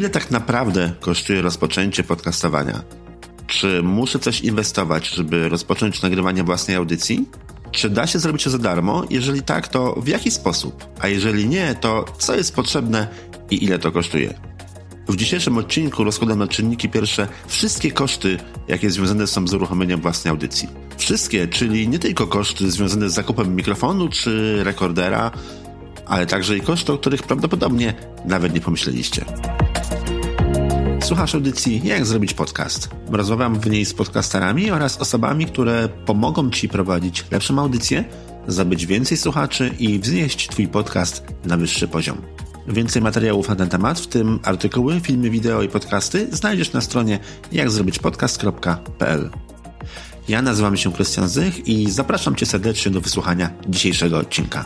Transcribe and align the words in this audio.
Ile 0.00 0.10
tak 0.10 0.30
naprawdę 0.30 0.92
kosztuje 1.00 1.42
rozpoczęcie 1.42 2.04
podcastowania? 2.04 2.82
Czy 3.46 3.82
muszę 3.82 4.18
coś 4.18 4.40
inwestować, 4.40 5.08
żeby 5.08 5.48
rozpocząć 5.48 6.02
nagrywanie 6.02 6.44
własnej 6.44 6.76
audycji? 6.76 7.28
Czy 7.70 7.90
da 7.90 8.06
się 8.06 8.18
zrobić 8.18 8.44
to 8.44 8.50
za 8.50 8.58
darmo? 8.58 9.04
Jeżeli 9.10 9.42
tak, 9.42 9.68
to 9.68 9.94
w 10.00 10.08
jaki 10.08 10.30
sposób? 10.30 10.84
A 11.00 11.08
jeżeli 11.08 11.48
nie, 11.48 11.74
to 11.74 12.04
co 12.18 12.36
jest 12.36 12.54
potrzebne 12.54 13.08
i 13.50 13.64
ile 13.64 13.78
to 13.78 13.92
kosztuje? 13.92 14.34
W 15.08 15.16
dzisiejszym 15.16 15.58
odcinku 15.58 16.04
rozkładam 16.04 16.38
na 16.38 16.48
czynniki 16.48 16.88
pierwsze 16.88 17.28
wszystkie 17.46 17.92
koszty, 17.92 18.38
jakie 18.68 18.90
związane 18.90 19.26
są 19.26 19.46
z 19.46 19.54
uruchomieniem 19.54 20.00
własnej 20.00 20.30
audycji. 20.30 20.68
Wszystkie, 20.98 21.48
czyli 21.48 21.88
nie 21.88 21.98
tylko 21.98 22.26
koszty 22.26 22.70
związane 22.70 23.10
z 23.10 23.14
zakupem 23.14 23.56
mikrofonu 23.56 24.08
czy 24.08 24.64
rekordera, 24.64 25.30
ale 26.06 26.26
także 26.26 26.56
i 26.56 26.60
koszty, 26.60 26.92
o 26.92 26.98
których 26.98 27.22
prawdopodobnie 27.22 27.94
nawet 28.24 28.54
nie 28.54 28.60
pomyśleliście. 28.60 29.24
Słuchasz 31.10 31.34
audycji 31.34 31.80
Jak 31.84 32.06
zrobić 32.06 32.34
podcast. 32.34 32.88
Rozmawiam 33.12 33.60
w 33.60 33.70
niej 33.70 33.84
z 33.84 33.94
podcasterami 33.94 34.70
oraz 34.70 35.00
osobami, 35.00 35.46
które 35.46 35.88
pomogą 36.06 36.50
Ci 36.50 36.68
prowadzić 36.68 37.24
lepszą 37.30 37.58
audycję, 37.58 38.04
zabyć 38.46 38.86
więcej 38.86 39.16
słuchaczy 39.16 39.74
i 39.78 39.98
wznieść 39.98 40.48
Twój 40.48 40.68
podcast 40.68 41.24
na 41.44 41.56
wyższy 41.56 41.88
poziom. 41.88 42.22
Więcej 42.68 43.02
materiałów 43.02 43.48
na 43.48 43.56
ten 43.56 43.68
temat, 43.68 44.00
w 44.00 44.06
tym 44.06 44.38
artykuły, 44.42 45.00
filmy, 45.00 45.30
wideo 45.30 45.62
i 45.62 45.68
podcasty 45.68 46.28
znajdziesz 46.32 46.72
na 46.72 46.80
stronie 46.80 47.18
jakzrobićpodcast.pl. 47.52 49.30
Ja 50.28 50.42
nazywam 50.42 50.76
się 50.76 50.92
Krystian 50.92 51.28
Zych 51.28 51.68
i 51.68 51.90
zapraszam 51.90 52.36
Cię 52.36 52.46
serdecznie 52.46 52.92
do 52.92 53.00
wysłuchania 53.00 53.50
dzisiejszego 53.68 54.18
odcinka. 54.18 54.64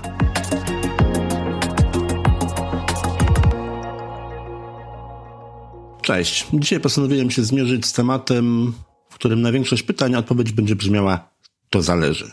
Cześć. 6.04 6.46
Dzisiaj 6.52 6.80
postanowiłem 6.80 7.30
się 7.30 7.44
zmierzyć 7.44 7.86
z 7.86 7.92
tematem, 7.92 8.72
w 9.10 9.14
którym 9.14 9.42
na 9.42 9.52
większość 9.52 9.82
pytań 9.82 10.14
odpowiedź 10.14 10.52
będzie 10.52 10.76
brzmiała 10.76 11.30
to 11.70 11.82
zależy. 11.82 12.32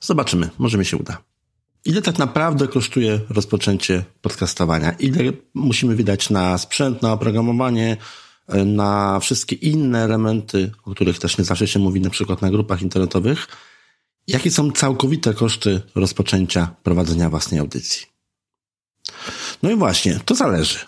Zobaczymy, 0.00 0.50
może 0.58 0.78
mi 0.78 0.84
się 0.84 0.96
uda. 0.96 1.18
Ile 1.84 2.02
tak 2.02 2.18
naprawdę 2.18 2.68
kosztuje 2.68 3.20
rozpoczęcie 3.28 4.04
podcastowania? 4.20 4.92
Ile 4.92 5.32
musimy 5.54 5.96
wydać 5.96 6.30
na 6.30 6.58
sprzęt, 6.58 7.02
na 7.02 7.12
oprogramowanie, 7.12 7.96
na 8.66 9.20
wszystkie 9.20 9.56
inne 9.56 10.04
elementy, 10.04 10.70
o 10.84 10.90
których 10.90 11.18
też 11.18 11.38
nie 11.38 11.44
zawsze 11.44 11.68
się 11.68 11.78
mówi 11.78 12.00
na 12.00 12.10
przykład 12.10 12.42
na 12.42 12.50
grupach 12.50 12.82
internetowych? 12.82 13.46
Jakie 14.26 14.50
są 14.50 14.72
całkowite 14.72 15.34
koszty 15.34 15.82
rozpoczęcia 15.94 16.74
prowadzenia 16.82 17.30
własnej 17.30 17.60
audycji? 17.60 18.06
No 19.62 19.70
i 19.70 19.76
właśnie, 19.76 20.20
to 20.24 20.34
zależy. 20.34 20.78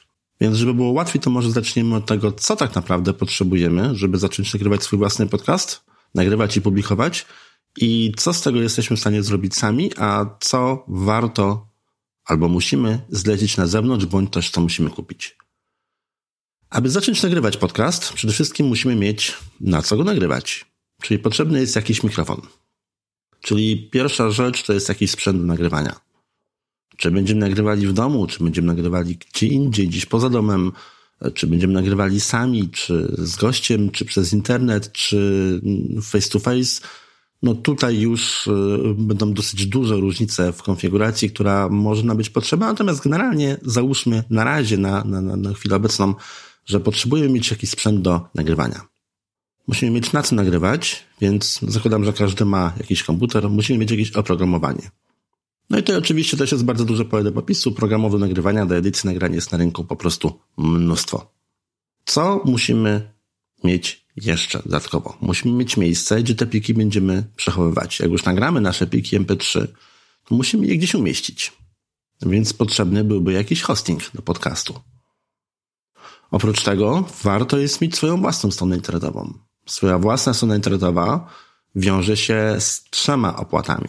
Więc 0.40 0.56
żeby 0.56 0.74
było 0.74 0.92
łatwiej, 0.92 1.20
to 1.20 1.30
może 1.30 1.50
zaczniemy 1.50 1.96
od 1.96 2.06
tego, 2.06 2.32
co 2.32 2.56
tak 2.56 2.74
naprawdę 2.74 3.14
potrzebujemy, 3.14 3.90
żeby 3.94 4.18
zacząć 4.18 4.54
nagrywać 4.54 4.82
swój 4.82 4.98
własny 4.98 5.26
podcast, 5.26 5.84
nagrywać 6.14 6.56
i 6.56 6.60
publikować 6.60 7.26
i 7.76 8.12
co 8.16 8.34
z 8.34 8.42
tego 8.42 8.60
jesteśmy 8.60 8.96
w 8.96 9.00
stanie 9.00 9.22
zrobić 9.22 9.56
sami, 9.56 9.90
a 9.96 10.26
co 10.40 10.84
warto 10.88 11.68
albo 12.24 12.48
musimy 12.48 13.00
zlecić 13.08 13.56
na 13.56 13.66
zewnątrz, 13.66 14.06
bądź 14.06 14.32
też 14.32 14.50
co 14.50 14.60
musimy 14.60 14.90
kupić. 14.90 15.36
Aby 16.70 16.90
zacząć 16.90 17.22
nagrywać 17.22 17.56
podcast, 17.56 18.12
przede 18.12 18.32
wszystkim 18.32 18.66
musimy 18.66 18.96
mieć 18.96 19.36
na 19.60 19.82
co 19.82 19.96
go 19.96 20.04
nagrywać. 20.04 20.66
Czyli 21.02 21.18
potrzebny 21.18 21.60
jest 21.60 21.76
jakiś 21.76 22.02
mikrofon. 22.02 22.40
Czyli 23.40 23.90
pierwsza 23.90 24.30
rzecz 24.30 24.62
to 24.62 24.72
jest 24.72 24.88
jakiś 24.88 25.10
sprzęt 25.10 25.40
do 25.40 25.46
nagrywania. 25.46 26.07
Czy 26.98 27.10
będziemy 27.10 27.40
nagrywali 27.40 27.86
w 27.86 27.92
domu, 27.92 28.26
czy 28.26 28.44
będziemy 28.44 28.66
nagrywali 28.66 29.18
gdzie 29.34 29.46
indziej, 29.46 29.88
gdzieś 29.88 30.06
poza 30.06 30.30
domem, 30.30 30.72
czy 31.34 31.46
będziemy 31.46 31.72
nagrywali 31.74 32.20
sami, 32.20 32.68
czy 32.68 33.14
z 33.18 33.36
gościem, 33.36 33.90
czy 33.90 34.04
przez 34.04 34.32
internet, 34.32 34.92
czy 34.92 35.60
face 36.02 36.28
to 36.28 36.38
face. 36.38 36.80
No 37.42 37.54
tutaj 37.54 38.00
już 38.00 38.46
y, 38.46 38.50
będą 38.98 39.32
dosyć 39.32 39.66
duże 39.66 39.96
różnice 39.96 40.52
w 40.52 40.62
konfiguracji, 40.62 41.30
która 41.30 41.68
może 41.68 42.02
być 42.14 42.30
potrzebna, 42.30 42.66
natomiast 42.66 43.02
generalnie 43.04 43.56
załóżmy 43.62 44.24
na 44.30 44.44
razie, 44.44 44.78
na, 44.78 45.04
na, 45.04 45.20
na 45.20 45.54
chwilę 45.54 45.76
obecną, 45.76 46.14
że 46.66 46.80
potrzebujemy 46.80 47.28
mieć 47.28 47.50
jakiś 47.50 47.70
sprzęt 47.70 48.02
do 48.02 48.20
nagrywania. 48.34 48.80
Musimy 49.68 49.90
mieć 49.90 50.12
na 50.12 50.22
co 50.22 50.34
nagrywać, 50.34 51.04
więc 51.20 51.60
zakładam, 51.62 52.04
że 52.04 52.12
każdy 52.12 52.44
ma 52.44 52.72
jakiś 52.78 53.02
komputer, 53.02 53.50
musimy 53.50 53.78
mieć 53.78 53.90
jakieś 53.90 54.12
oprogramowanie. 54.12 54.90
No 55.70 55.78
i 55.78 55.82
to 55.82 55.98
oczywiście 55.98 56.36
też 56.36 56.52
jest 56.52 56.64
bardzo 56.64 56.84
duże 56.84 57.04
pole 57.04 57.24
do 57.24 57.32
popisu. 57.32 57.72
Programów 57.72 58.12
do 58.12 58.18
nagrywania, 58.18 58.66
do 58.66 58.76
edycji 58.76 59.06
nagrania 59.06 59.34
jest 59.34 59.52
na 59.52 59.58
rynku 59.58 59.84
po 59.84 59.96
prostu 59.96 60.40
mnóstwo. 60.56 61.32
Co 62.04 62.42
musimy 62.44 63.12
mieć 63.64 64.06
jeszcze 64.16 64.62
dodatkowo? 64.62 65.16
Musimy 65.20 65.54
mieć 65.54 65.76
miejsce, 65.76 66.22
gdzie 66.22 66.34
te 66.34 66.46
pliki 66.46 66.74
będziemy 66.74 67.24
przechowywać. 67.36 68.00
Jak 68.00 68.10
już 68.10 68.24
nagramy 68.24 68.60
nasze 68.60 68.86
pliki 68.86 69.20
MP3, 69.20 69.66
to 70.24 70.34
musimy 70.34 70.66
je 70.66 70.76
gdzieś 70.76 70.94
umieścić. 70.94 71.52
Więc 72.22 72.52
potrzebny 72.52 73.04
byłby 73.04 73.32
jakiś 73.32 73.62
hosting 73.62 74.10
do 74.14 74.22
podcastu. 74.22 74.80
Oprócz 76.30 76.62
tego 76.62 77.04
warto 77.22 77.58
jest 77.58 77.80
mieć 77.80 77.96
swoją 77.96 78.20
własną 78.20 78.50
stronę 78.50 78.76
internetową. 78.76 79.34
Swoja 79.66 79.98
własna 79.98 80.34
strona 80.34 80.56
internetowa 80.56 81.28
wiąże 81.74 82.16
się 82.16 82.56
z 82.58 82.84
trzema 82.90 83.36
opłatami. 83.36 83.88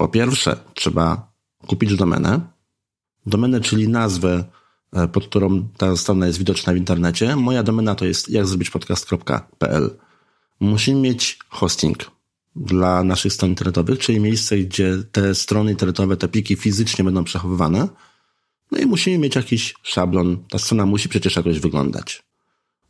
Po 0.00 0.08
pierwsze, 0.08 0.56
trzeba 0.74 1.32
kupić 1.66 1.96
domenę. 1.96 2.40
Domenę, 3.26 3.60
czyli 3.60 3.88
nazwę, 3.88 4.44
e, 4.92 5.08
pod 5.08 5.26
którą 5.26 5.68
ta 5.76 5.96
strona 5.96 6.26
jest 6.26 6.38
widoczna 6.38 6.72
w 6.72 6.76
internecie. 6.76 7.36
Moja 7.36 7.62
domena 7.62 7.94
to 7.94 8.04
jest 8.04 8.28
jakzrobićpodcast.pl. 8.28 9.90
Musimy 10.60 11.00
mieć 11.00 11.38
hosting 11.48 12.10
dla 12.56 13.04
naszych 13.04 13.32
stron 13.32 13.50
internetowych, 13.50 13.98
czyli 13.98 14.20
miejsce, 14.20 14.58
gdzie 14.58 15.02
te 15.12 15.34
strony 15.34 15.70
internetowe, 15.70 16.16
te 16.16 16.28
pliki 16.28 16.56
fizycznie 16.56 17.04
będą 17.04 17.24
przechowywane. 17.24 17.88
No 18.72 18.78
i 18.78 18.86
musimy 18.86 19.18
mieć 19.18 19.36
jakiś 19.36 19.74
szablon. 19.82 20.44
Ta 20.50 20.58
strona 20.58 20.86
musi 20.86 21.08
przecież 21.08 21.36
jakoś 21.36 21.58
wyglądać. 21.58 22.22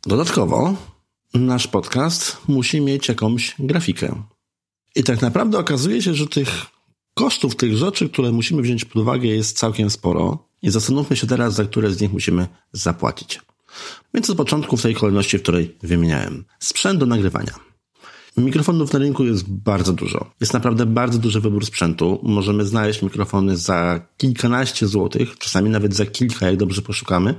Dodatkowo 0.03 0.75
nasz 1.33 1.67
podcast 1.67 2.37
musi 2.47 2.81
mieć 2.81 3.07
jakąś 3.07 3.55
grafikę. 3.59 4.23
I 4.95 5.03
tak 5.03 5.21
naprawdę 5.21 5.59
okazuje 5.59 6.01
się, 6.01 6.13
że 6.13 6.27
tych 6.27 6.49
Kosztów 7.13 7.55
tych 7.55 7.77
rzeczy, 7.77 8.09
które 8.09 8.31
musimy 8.31 8.61
wziąć 8.61 8.85
pod 8.85 9.01
uwagę 9.01 9.27
jest 9.27 9.57
całkiem 9.57 9.89
sporo 9.89 10.47
i 10.61 10.69
zastanówmy 10.69 11.15
się 11.15 11.27
teraz, 11.27 11.53
za 11.53 11.65
które 11.65 11.91
z 11.91 12.01
nich 12.01 12.13
musimy 12.13 12.47
zapłacić. 12.71 13.41
Więc 14.13 14.29
od 14.29 14.37
początku 14.37 14.77
w 14.77 14.81
tej 14.81 14.95
kolejności, 14.95 15.37
w 15.37 15.41
której 15.41 15.77
wymieniałem. 15.83 16.45
Sprzęt 16.59 16.99
do 16.99 17.05
nagrywania. 17.05 17.71
Mikrofonów 18.37 18.93
na 18.93 18.99
rynku 18.99 19.25
jest 19.25 19.49
bardzo 19.49 19.93
dużo. 19.93 20.31
Jest 20.41 20.53
naprawdę 20.53 20.85
bardzo 20.85 21.19
duży 21.19 21.41
wybór 21.41 21.65
sprzętu. 21.65 22.19
Możemy 22.23 22.65
znaleźć 22.65 23.01
mikrofony 23.01 23.57
za 23.57 24.01
kilkanaście 24.17 24.87
złotych, 24.87 25.37
czasami 25.37 25.69
nawet 25.69 25.95
za 25.95 26.05
kilka, 26.05 26.45
jak 26.45 26.57
dobrze 26.57 26.81
poszukamy, 26.81 27.35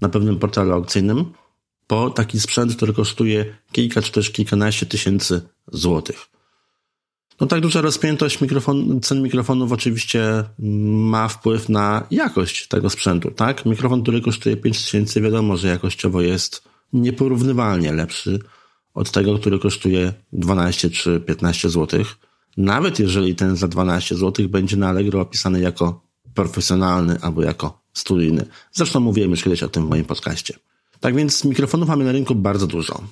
na 0.00 0.08
pewnym 0.08 0.38
portalu 0.38 0.72
aukcyjnym, 0.72 1.24
po 1.86 2.10
taki 2.10 2.40
sprzęt, 2.40 2.76
który 2.76 2.92
kosztuje 2.92 3.56
kilka 3.72 4.02
czy 4.02 4.12
też 4.12 4.30
kilkanaście 4.30 4.86
tysięcy 4.86 5.40
złotych. 5.72 6.37
No 7.40 7.46
tak 7.46 7.60
duża 7.60 7.80
rozpiętość 7.80 8.40
mikrofon, 8.40 9.00
cen 9.00 9.22
mikrofonów 9.22 9.72
oczywiście 9.72 10.44
ma 10.58 11.28
wpływ 11.28 11.68
na 11.68 12.06
jakość 12.10 12.68
tego 12.68 12.90
sprzętu, 12.90 13.30
tak? 13.30 13.66
Mikrofon, 13.66 14.02
który 14.02 14.20
kosztuje 14.20 14.56
5000, 14.56 15.20
wiadomo, 15.20 15.56
że 15.56 15.68
jakościowo 15.68 16.20
jest 16.20 16.62
nieporównywalnie 16.92 17.92
lepszy 17.92 18.38
od 18.94 19.10
tego, 19.10 19.38
który 19.38 19.58
kosztuje 19.58 20.12
12 20.32 20.90
czy 20.90 21.20
15 21.20 21.70
zł. 21.70 22.04
Nawet 22.56 22.98
jeżeli 22.98 23.34
ten 23.34 23.56
za 23.56 23.68
12 23.68 24.14
zł 24.14 24.48
będzie 24.48 24.76
na 24.76 24.88
Allegro 24.88 25.20
opisany 25.20 25.60
jako 25.60 26.02
profesjonalny 26.34 27.20
albo 27.20 27.42
jako 27.42 27.80
studyjny. 27.92 28.46
Zresztą 28.72 29.00
mówiłem 29.00 29.30
już 29.30 29.42
kiedyś 29.42 29.62
o 29.62 29.68
tym 29.68 29.86
w 29.86 29.88
moim 29.88 30.04
podcaście. 30.04 30.54
Tak 31.00 31.16
więc 31.16 31.44
mikrofonów 31.44 31.88
mamy 31.88 32.04
na 32.04 32.12
rynku 32.12 32.34
bardzo 32.34 32.66
dużo. 32.66 33.02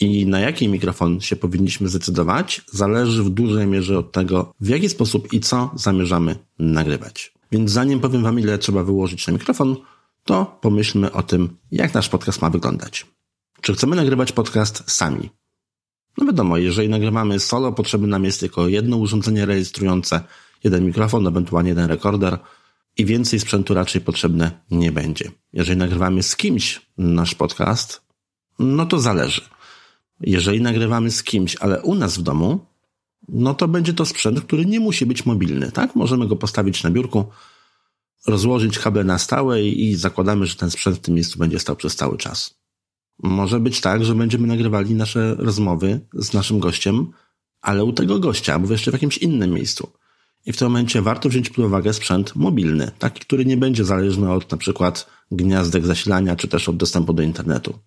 I 0.00 0.26
na 0.26 0.40
jaki 0.40 0.68
mikrofon 0.68 1.20
się 1.20 1.36
powinniśmy 1.36 1.88
zdecydować, 1.88 2.62
zależy 2.72 3.22
w 3.22 3.30
dużej 3.30 3.66
mierze 3.66 3.98
od 3.98 4.12
tego, 4.12 4.54
w 4.60 4.68
jaki 4.68 4.88
sposób 4.88 5.32
i 5.32 5.40
co 5.40 5.70
zamierzamy 5.74 6.36
nagrywać. 6.58 7.32
Więc 7.52 7.70
zanim 7.70 8.00
powiem 8.00 8.22
Wam, 8.22 8.40
ile 8.40 8.58
trzeba 8.58 8.84
wyłożyć 8.84 9.26
na 9.26 9.32
mikrofon, 9.32 9.76
to 10.24 10.58
pomyślmy 10.60 11.12
o 11.12 11.22
tym, 11.22 11.56
jak 11.72 11.94
nasz 11.94 12.08
podcast 12.08 12.42
ma 12.42 12.50
wyglądać. 12.50 13.06
Czy 13.60 13.74
chcemy 13.74 13.96
nagrywać 13.96 14.32
podcast 14.32 14.90
sami? 14.90 15.30
No 16.18 16.26
wiadomo, 16.26 16.56
jeżeli 16.56 16.88
nagrywamy 16.88 17.40
solo, 17.40 17.72
potrzebne 17.72 18.08
nam 18.08 18.24
jest 18.24 18.40
tylko 18.40 18.68
jedno 18.68 18.96
urządzenie 18.96 19.46
rejestrujące, 19.46 20.20
jeden 20.64 20.86
mikrofon, 20.86 21.26
ewentualnie 21.26 21.68
jeden 21.68 21.88
rekorder 21.88 22.38
i 22.96 23.04
więcej 23.04 23.40
sprzętu 23.40 23.74
raczej 23.74 24.00
potrzebne 24.00 24.50
nie 24.70 24.92
będzie. 24.92 25.30
Jeżeli 25.52 25.78
nagrywamy 25.78 26.22
z 26.22 26.36
kimś 26.36 26.86
nasz 26.98 27.34
podcast, 27.34 28.02
no 28.58 28.86
to 28.86 28.98
zależy. 28.98 29.40
Jeżeli 30.20 30.60
nagrywamy 30.60 31.10
z 31.10 31.22
kimś, 31.22 31.56
ale 31.56 31.82
u 31.82 31.94
nas 31.94 32.18
w 32.18 32.22
domu, 32.22 32.66
no 33.28 33.54
to 33.54 33.68
będzie 33.68 33.94
to 33.94 34.06
sprzęt, 34.06 34.40
który 34.40 34.66
nie 34.66 34.80
musi 34.80 35.06
być 35.06 35.26
mobilny, 35.26 35.72
tak? 35.72 35.96
Możemy 35.96 36.26
go 36.26 36.36
postawić 36.36 36.82
na 36.82 36.90
biurku, 36.90 37.24
rozłożyć 38.26 38.78
kable 38.78 39.04
na 39.04 39.18
stałe 39.18 39.62
i 39.62 39.94
zakładamy, 39.94 40.46
że 40.46 40.54
ten 40.54 40.70
sprzęt 40.70 40.96
w 40.96 41.00
tym 41.00 41.14
miejscu 41.14 41.38
będzie 41.38 41.58
stał 41.58 41.76
przez 41.76 41.96
cały 41.96 42.18
czas. 42.18 42.54
Może 43.22 43.60
być 43.60 43.80
tak, 43.80 44.04
że 44.04 44.14
będziemy 44.14 44.46
nagrywali 44.46 44.94
nasze 44.94 45.34
rozmowy 45.38 46.00
z 46.14 46.32
naszym 46.32 46.58
gościem, 46.58 47.12
ale 47.60 47.84
u 47.84 47.92
tego 47.92 48.18
gościa, 48.18 48.54
albo 48.54 48.72
jeszcze 48.72 48.90
w 48.90 48.94
jakimś 48.94 49.18
innym 49.18 49.50
miejscu. 49.50 49.90
I 50.46 50.52
w 50.52 50.56
tym 50.56 50.68
momencie 50.68 51.02
warto 51.02 51.28
wziąć 51.28 51.48
pod 51.48 51.58
uwagę 51.58 51.92
sprzęt 51.92 52.36
mobilny, 52.36 52.90
taki, 52.98 53.20
który 53.20 53.46
nie 53.46 53.56
będzie 53.56 53.84
zależny 53.84 54.32
od 54.32 54.52
na 54.52 54.58
przykład 54.58 55.06
gniazdek 55.30 55.86
zasilania, 55.86 56.36
czy 56.36 56.48
też 56.48 56.68
od 56.68 56.76
dostępu 56.76 57.12
do 57.12 57.22
internetu. 57.22 57.78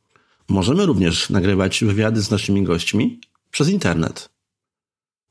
Możemy 0.49 0.85
również 0.85 1.29
nagrywać 1.29 1.83
wywiady 1.83 2.21
z 2.21 2.31
naszymi 2.31 2.63
gośćmi 2.63 3.19
przez 3.51 3.69
internet. 3.69 4.29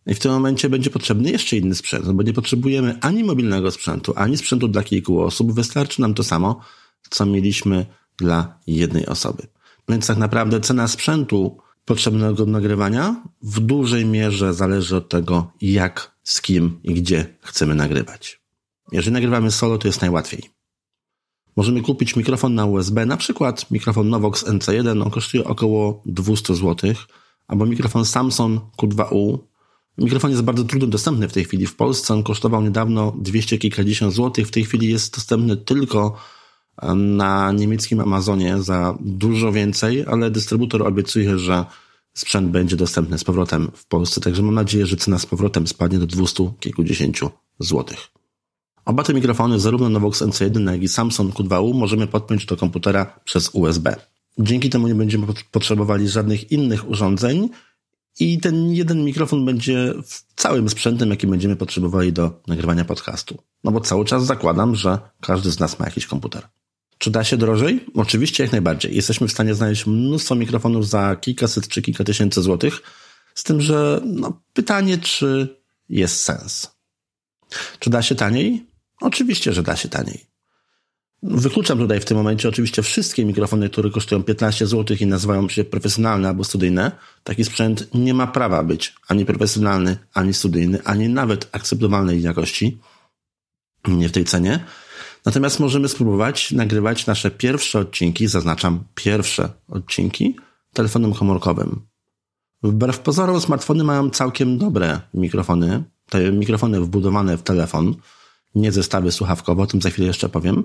I 0.06 0.14
w 0.14 0.18
tym 0.18 0.32
momencie 0.32 0.68
będzie 0.68 0.90
potrzebny 0.90 1.30
jeszcze 1.30 1.56
inny 1.56 1.74
sprzęt, 1.74 2.12
bo 2.12 2.22
nie 2.22 2.32
potrzebujemy 2.32 2.98
ani 3.00 3.24
mobilnego 3.24 3.70
sprzętu, 3.70 4.12
ani 4.16 4.36
sprzętu 4.36 4.68
dla 4.68 4.82
kilku 4.82 5.20
osób. 5.20 5.52
Wystarczy 5.52 6.00
nam 6.00 6.14
to 6.14 6.22
samo, 6.22 6.60
co 7.10 7.26
mieliśmy 7.26 7.86
dla 8.16 8.58
jednej 8.66 9.06
osoby. 9.06 9.46
Więc 9.88 10.06
tak 10.06 10.16
naprawdę 10.16 10.60
cena 10.60 10.88
sprzętu 10.88 11.58
potrzebnego 11.84 12.32
do 12.32 12.46
nagrywania 12.46 13.22
w 13.42 13.60
dużej 13.60 14.06
mierze 14.06 14.54
zależy 14.54 14.96
od 14.96 15.08
tego, 15.08 15.52
jak, 15.60 16.16
z 16.22 16.42
kim 16.42 16.80
i 16.82 16.94
gdzie 16.94 17.26
chcemy 17.40 17.74
nagrywać. 17.74 18.40
Jeżeli 18.92 19.12
nagrywamy 19.12 19.50
solo, 19.50 19.78
to 19.78 19.88
jest 19.88 20.00
najłatwiej. 20.00 20.61
Możemy 21.56 21.82
kupić 21.82 22.16
mikrofon 22.16 22.54
na 22.54 22.66
USB, 22.66 23.06
na 23.06 23.16
przykład 23.16 23.70
mikrofon 23.70 24.08
Novox 24.08 24.44
NC1, 24.44 25.02
on 25.02 25.10
kosztuje 25.10 25.44
około 25.44 26.02
200 26.06 26.54
zł, 26.54 26.94
albo 27.49 27.66
mikrofon 27.66 28.04
Samsung 28.04 28.62
Q2U. 28.78 29.38
Mikrofon 29.99 30.31
jest 30.31 30.43
bardzo 30.43 30.64
trudno 30.64 30.88
dostępny 30.88 31.28
w 31.28 31.32
tej 31.32 31.44
chwili 31.44 31.66
w 31.66 31.76
Polsce, 31.76 32.14
on 32.14 32.22
kosztował 32.22 32.62
niedawno 32.62 33.12
200 33.19 33.58
kilkadziesiąt 33.58 34.14
złotych, 34.14 34.49
w 34.49 34.50
tej 34.50 34.64
chwili 34.64 34.88
jest 34.88 35.14
dostępny 35.14 35.56
tylko 35.56 36.16
na 36.94 37.52
niemieckim 37.52 38.00
Amazonie 38.00 38.62
za 38.62 38.98
dużo 39.00 39.52
więcej, 39.52 40.05
ale 40.06 40.31
dystrybutor 40.31 40.87
obiecuje, 40.87 41.38
że 41.38 41.64
sprzęt 42.14 42.50
będzie 42.50 42.76
dostępny 42.76 43.19
z 43.19 43.25
powrotem 43.25 43.70
w 43.75 43.87
Polsce, 43.87 44.20
także 44.20 44.43
mam 44.43 44.55
nadzieję, 44.55 44.87
że 44.87 44.96
cena 44.96 45.19
z 45.19 45.26
powrotem 45.26 45.66
spadnie 45.66 45.98
do 45.98 46.06
200 46.06 46.52
kilkudziesięciu 46.60 47.31
złotych. 47.58 48.21
Oba 48.84 49.02
te 49.02 49.14
mikrofony, 49.14 49.61
zarówno 49.61 49.88
Novox 49.88 50.23
NC1, 50.23 50.70
jak 50.73 50.82
i 50.82 50.88
Samsung 50.88 51.34
Q2U, 51.34 51.75
możemy 51.75 52.06
podpiąć 52.06 52.46
do 52.46 52.56
komputera 52.56 53.20
przez 53.25 53.50
USB. 53.52 53.96
Dzięki 54.38 54.70
temu 54.70 54.88
nie 54.88 54.94
będziemy 54.94 55.26
potrzebowali 55.50 56.08
żadnych 56.08 56.52
innych 56.52 56.88
urządzeń 56.88 57.49
i 58.20 58.40
ten 58.40 58.73
jeden 58.73 59.05
mikrofon 59.05 59.44
będzie 59.44 59.94
całym 60.37 60.69
sprzętem, 60.69 61.11
jaki 61.11 61.26
będziemy 61.26 61.56
potrzebowali 61.56 62.12
do 62.12 62.40
nagrywania 62.46 62.84
podcastu. 62.84 63.38
No 63.64 63.73
bo 63.73 63.81
cały 63.81 64.05
czas 64.05 64.26
zakładam, 64.26 64.76
że 64.76 64.99
każdy 65.20 65.50
z 65.50 65.61
nas 65.61 65.79
ma 65.79 65.84
jakiś 65.84 66.06
komputer. 66.06 66.49
Czy 66.99 67.11
da 67.11 67.25
się 67.25 67.37
drożej? 67.37 67.87
Oczywiście 67.94 68.43
jak 68.43 68.52
najbardziej. 68.52 68.96
Jesteśmy 68.96 69.29
w 69.29 69.32
stanie 69.32 69.55
znaleźć 69.55 69.87
mnóstwo 69.87 70.34
mikrofonów 70.34 70.88
za 70.88 71.17
kilkaset 71.17 71.69
czy 71.69 71.82
kilka 71.82 72.05
tysięcy 72.05 72.43
złotych, 72.43 72.82
z 73.34 73.43
tym, 73.43 73.61
że 73.61 74.00
no, 74.05 74.40
pytanie, 74.52 74.99
czy 74.99 75.56
jest 75.88 76.20
sens. 76.20 76.70
Czy 77.79 77.90
da 77.90 78.02
się 78.02 78.14
taniej? 78.14 78.71
Oczywiście, 79.02 79.52
że 79.52 79.62
da 79.62 79.76
się 79.76 79.88
taniej. 79.88 80.26
Wykluczam 81.22 81.78
tutaj 81.78 82.00
w 82.00 82.04
tym 82.04 82.16
momencie 82.16 82.49
oczywiście 82.49 82.82
wszystkie 82.82 83.25
mikrofony, 83.25 83.70
które 83.70 83.90
kosztują 83.90 84.22
15 84.22 84.66
zł 84.66 84.96
i 85.00 85.06
nazywają 85.06 85.49
się 85.49 85.64
profesjonalne 85.64 86.28
albo 86.28 86.44
studyjne. 86.44 86.93
Taki 87.25 87.44
sprzęt 87.44 87.94
nie 87.94 88.14
ma 88.14 88.26
prawa 88.26 88.62
być 88.62 88.94
ani 89.08 89.25
profesjonalny, 89.25 89.96
ani 90.14 90.34
studyjny, 90.34 90.82
ani 90.84 91.08
nawet 91.08 91.49
akceptowalnej 91.52 92.22
jakości. 92.22 92.78
Nie 93.88 94.08
w 94.08 94.12
tej 94.12 94.25
cenie. 94.25 94.64
Natomiast 95.25 95.60
możemy 95.60 95.88
spróbować 95.88 96.52
nagrywać 96.52 97.06
nasze 97.06 97.31
pierwsze 97.31 97.78
odcinki, 97.78 98.26
zaznaczam 98.26 98.84
pierwsze 98.94 99.48
odcinki, 99.69 100.37
telefonem 100.72 101.14
komórkowym. 101.14 101.81
Wbrew 102.62 102.98
pozorom 102.98 103.40
smartfony 103.40 103.84
mają 103.84 104.10
całkiem 104.10 104.58
dobre 104.58 105.00
mikrofony, 105.14 105.84
te 106.08 106.32
mikrofony 106.32 106.81
wbudowane 106.81 107.37
w 107.37 107.43
telefon, 107.43 107.94
nie 108.54 108.72
zestawy 108.72 109.12
słuchawkowe, 109.12 109.62
o 109.62 109.66
tym 109.66 109.82
za 109.82 109.90
chwilę 109.90 110.06
jeszcze 110.06 110.28
powiem. 110.28 110.64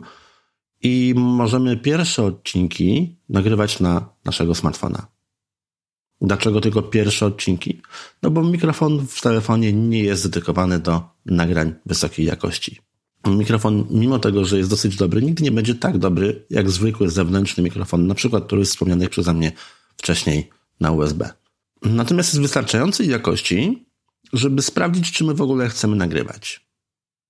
I 0.83 1.13
możemy 1.17 1.77
pierwsze 1.77 2.23
odcinki 2.23 3.17
nagrywać 3.29 3.79
na 3.79 4.09
naszego 4.25 4.55
smartfona. 4.55 5.07
Dlaczego 6.21 6.61
tylko 6.61 6.81
pierwsze 6.81 7.25
odcinki? 7.25 7.81
No 8.23 8.31
bo 8.31 8.43
mikrofon 8.43 9.07
w 9.07 9.21
telefonie 9.21 9.73
nie 9.73 10.03
jest 10.03 10.23
dedykowany 10.23 10.79
do 10.79 11.03
nagrań 11.25 11.73
wysokiej 11.85 12.25
jakości 12.25 12.87
mikrofon, 13.35 13.87
mimo 13.89 14.19
tego, 14.19 14.45
że 14.45 14.57
jest 14.57 14.69
dosyć 14.69 14.95
dobry, 14.95 15.21
nigdy 15.21 15.43
nie 15.43 15.51
będzie 15.51 15.75
tak 15.75 15.97
dobry 15.97 16.45
jak 16.49 16.69
zwykły 16.69 17.09
zewnętrzny 17.09 17.63
mikrofon, 17.63 18.07
na 18.07 18.15
przykład 18.15 18.45
który 18.45 18.59
jest 18.59 18.71
wspomniany 18.71 19.09
przeze 19.09 19.33
mnie 19.33 19.51
wcześniej 19.97 20.49
na 20.79 20.91
USB. 20.91 21.29
Natomiast 21.81 22.29
jest 22.29 22.41
wystarczającej 22.41 23.07
jakości, 23.07 23.85
żeby 24.33 24.61
sprawdzić, 24.61 25.11
czy 25.11 25.23
my 25.23 25.33
w 25.33 25.41
ogóle 25.41 25.69
chcemy 25.69 25.95
nagrywać. 25.95 26.66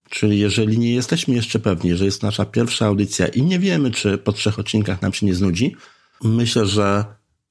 Czyli 0.10 0.40
jeżeli 0.40 0.80
nie 0.80 0.94
jesteśmy 0.94 1.36
jeszcze 1.36 1.60
pewni, 1.60 1.96
że 1.96 2.06
jest 2.06 2.24
nasza 2.24 2.46
pierwsza 2.46 2.86
audycja 2.86 3.28
i 3.28 3.42
nie 3.42 3.60
wiemy, 3.60 3.92
czy 3.92 4.18
po 4.18 4.32
trzech 4.32 4.60
odcinkach 4.60 5.02
nam 5.02 5.14
się 5.14 5.26
nie 5.26 5.36
znudzi, 5.36 5.76
myślę, 6.24 6.66
że 6.66 7.06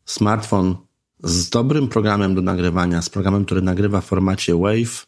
smartfon 0.05 0.76
z 1.23 1.50
dobrym 1.50 1.88
programem 1.88 2.35
do 2.35 2.43
nagrywania, 2.43 3.03
z 3.03 3.11
programem, 3.11 3.44
który 3.44 3.62
nagrywa 3.62 4.00
w 4.00 4.05
formacie 4.05 4.55
WAVE, 4.55 5.06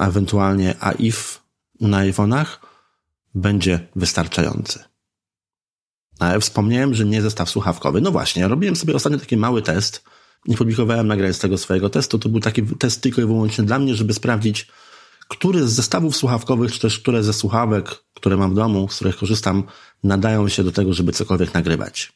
ewentualnie 0.00 0.74
AIF 0.80 1.42
na 1.80 1.98
iPhone'ach, 1.98 2.46
będzie 3.34 3.88
wystarczający. 3.96 4.84
Ale 6.18 6.40
wspomniałem, 6.40 6.94
że 6.94 7.04
nie 7.04 7.22
zestaw 7.22 7.50
słuchawkowy. 7.50 8.00
No 8.00 8.10
właśnie, 8.10 8.48
robiłem 8.48 8.76
sobie 8.76 8.94
ostatnio 8.94 9.18
taki 9.18 9.36
mały 9.36 9.62
test. 9.62 10.04
Nie 10.46 10.56
publikowałem 10.56 11.06
nagrań 11.06 11.34
z 11.34 11.38
tego 11.38 11.58
swojego 11.58 11.90
testu. 11.90 12.18
To 12.18 12.28
był 12.28 12.40
taki 12.40 12.62
test 12.62 13.00
tylko 13.00 13.22
i 13.22 13.24
wyłącznie 13.24 13.64
dla 13.64 13.78
mnie, 13.78 13.94
żeby 13.94 14.14
sprawdzić, 14.14 14.68
który 15.28 15.68
z 15.68 15.72
zestawów 15.72 16.16
słuchawkowych, 16.16 16.72
czy 16.72 16.80
też 16.80 16.98
które 16.98 17.22
ze 17.22 17.32
słuchawek, 17.32 18.04
które 18.14 18.36
mam 18.36 18.50
w 18.50 18.54
domu, 18.54 18.88
z 18.88 18.96
których 18.96 19.16
korzystam, 19.16 19.64
nadają 20.04 20.48
się 20.48 20.64
do 20.64 20.72
tego, 20.72 20.94
żeby 20.94 21.12
cokolwiek 21.12 21.54
nagrywać. 21.54 22.12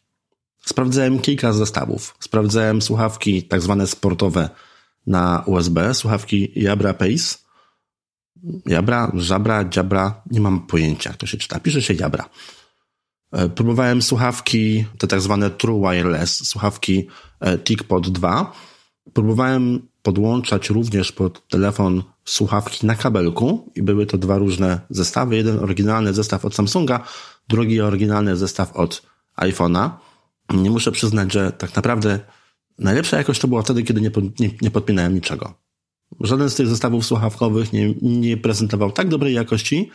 Sprawdzałem 0.64 1.18
kilka 1.18 1.52
zestawów. 1.52 2.14
Sprawdzałem 2.20 2.82
słuchawki 2.82 3.42
tak 3.42 3.60
zwane 3.60 3.86
sportowe 3.86 4.50
na 5.06 5.42
USB, 5.46 5.94
słuchawki 5.94 6.52
Jabra 6.56 6.94
Pace, 6.94 7.38
Jabra, 8.66 9.12
żabra, 9.14 9.64
dziabra, 9.64 10.22
nie 10.30 10.40
mam 10.40 10.66
pojęcia, 10.66 11.10
jak 11.10 11.16
to 11.16 11.26
się 11.26 11.36
czyta. 11.36 11.60
Pisze 11.60 11.82
się 11.82 11.94
jabra. 11.94 12.28
E, 13.32 13.48
próbowałem 13.48 14.02
słuchawki, 14.02 14.84
te 14.98 15.06
tak 15.06 15.20
zwane 15.20 15.50
True 15.50 15.90
Wireless, 15.90 16.48
słuchawki 16.48 17.06
e, 17.40 17.58
TicPod 17.58 18.08
2. 18.10 18.52
Próbowałem 19.12 19.88
podłączać 20.08 20.70
również 20.70 21.12
pod 21.12 21.48
telefon 21.48 22.02
słuchawki 22.24 22.86
na 22.86 22.94
kabelku 22.94 23.72
i 23.74 23.82
były 23.82 24.06
to 24.06 24.18
dwa 24.18 24.38
różne 24.38 24.80
zestawy. 24.90 25.36
Jeden 25.36 25.58
oryginalny 25.58 26.14
zestaw 26.14 26.44
od 26.44 26.54
Samsunga, 26.54 27.04
drugi 27.48 27.80
oryginalny 27.80 28.36
zestaw 28.36 28.76
od 28.76 29.02
iPhone'a. 29.36 29.90
Nie 30.54 30.70
muszę 30.70 30.92
przyznać, 30.92 31.32
że 31.32 31.52
tak 31.52 31.76
naprawdę 31.76 32.20
najlepsza 32.78 33.16
jakość 33.16 33.40
to 33.40 33.48
była 33.48 33.62
wtedy, 33.62 33.82
kiedy 33.82 34.00
nie, 34.00 34.10
nie, 34.40 34.50
nie 34.62 34.70
podpinałem 34.70 35.14
niczego. 35.14 35.54
Żaden 36.20 36.50
z 36.50 36.54
tych 36.54 36.66
zestawów 36.66 37.06
słuchawkowych 37.06 37.72
nie, 37.72 37.94
nie 38.02 38.36
prezentował 38.36 38.92
tak 38.92 39.08
dobrej 39.08 39.34
jakości, 39.34 39.90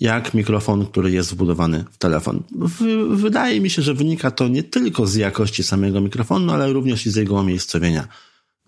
jak 0.00 0.34
mikrofon, 0.34 0.86
który 0.86 1.10
jest 1.10 1.32
wbudowany 1.32 1.84
w 1.90 1.98
telefon. 1.98 2.42
W, 2.58 2.78
wydaje 3.16 3.60
mi 3.60 3.70
się, 3.70 3.82
że 3.82 3.94
wynika 3.94 4.30
to 4.30 4.48
nie 4.48 4.62
tylko 4.62 5.06
z 5.06 5.14
jakości 5.14 5.62
samego 5.62 6.00
mikrofonu, 6.00 6.52
ale 6.52 6.72
również 6.72 7.06
i 7.06 7.10
z 7.10 7.16
jego 7.16 7.34
umiejscowienia. 7.34 8.08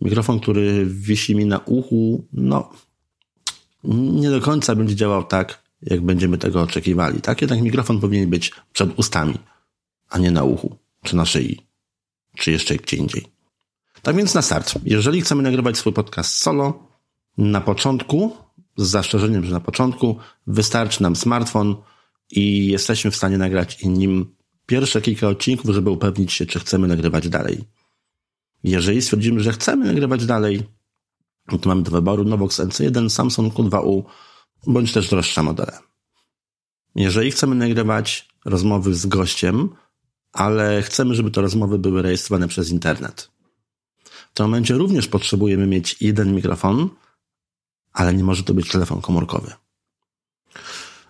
Mikrofon, 0.00 0.40
który 0.40 0.86
wisi 0.86 1.36
mi 1.36 1.46
na 1.46 1.58
uchu, 1.58 2.24
no, 2.32 2.70
nie 3.84 4.30
do 4.30 4.40
końca 4.40 4.74
będzie 4.74 4.94
działał 4.94 5.24
tak, 5.24 5.62
jak 5.82 6.00
będziemy 6.00 6.38
tego 6.38 6.62
oczekiwali. 6.62 7.20
Tak 7.20 7.40
jednak 7.40 7.60
mikrofon 7.60 8.00
powinien 8.00 8.30
być 8.30 8.52
przed 8.72 8.98
ustami, 8.98 9.38
a 10.08 10.18
nie 10.18 10.30
na 10.30 10.44
uchu, 10.44 10.76
czy 11.02 11.16
na 11.16 11.24
szyi, 11.24 11.66
czy 12.36 12.52
jeszcze 12.52 12.76
gdzie 12.76 12.96
indziej. 12.96 13.26
Tak 14.02 14.16
więc 14.16 14.34
na 14.34 14.42
start. 14.42 14.74
Jeżeli 14.84 15.20
chcemy 15.20 15.42
nagrywać 15.42 15.78
swój 15.78 15.92
podcast 15.92 16.34
solo, 16.34 16.88
na 17.38 17.60
początku, 17.60 18.36
z 18.76 18.88
zastrzeżeniem, 18.88 19.44
że 19.44 19.52
na 19.52 19.60
początku 19.60 20.16
wystarczy 20.46 21.02
nam 21.02 21.16
smartfon 21.16 21.76
i 22.30 22.66
jesteśmy 22.66 23.10
w 23.10 23.16
stanie 23.16 23.38
nagrać 23.38 23.84
nim 23.84 24.34
pierwsze 24.66 25.00
kilka 25.02 25.28
odcinków, 25.28 25.70
żeby 25.70 25.90
upewnić 25.90 26.32
się, 26.32 26.46
czy 26.46 26.60
chcemy 26.60 26.88
nagrywać 26.88 27.28
dalej. 27.28 27.64
Jeżeli 28.66 29.02
stwierdzimy, 29.02 29.40
że 29.40 29.52
chcemy 29.52 29.86
nagrywać 29.86 30.26
dalej, 30.26 30.62
to 31.60 31.68
mamy 31.68 31.82
do 31.82 31.90
wyboru 31.90 32.24
Novox 32.24 32.60
NC1, 32.60 33.08
Samsung 33.08 33.54
Q2U, 33.54 34.02
bądź 34.66 34.92
też 34.92 35.08
droższe 35.10 35.42
modele. 35.42 35.78
Jeżeli 36.94 37.30
chcemy 37.30 37.54
nagrywać 37.54 38.28
rozmowy 38.44 38.94
z 38.94 39.06
gościem, 39.06 39.68
ale 40.32 40.82
chcemy, 40.82 41.14
żeby 41.14 41.30
te 41.30 41.40
rozmowy 41.40 41.78
były 41.78 42.02
rejestrowane 42.02 42.48
przez 42.48 42.70
internet, 42.70 43.30
w 44.30 44.34
tym 44.34 44.46
momencie 44.46 44.74
również 44.74 45.08
potrzebujemy 45.08 45.66
mieć 45.66 45.96
jeden 46.00 46.34
mikrofon, 46.34 46.88
ale 47.92 48.14
nie 48.14 48.24
może 48.24 48.42
to 48.42 48.54
być 48.54 48.68
telefon 48.68 49.00
komórkowy. 49.00 49.52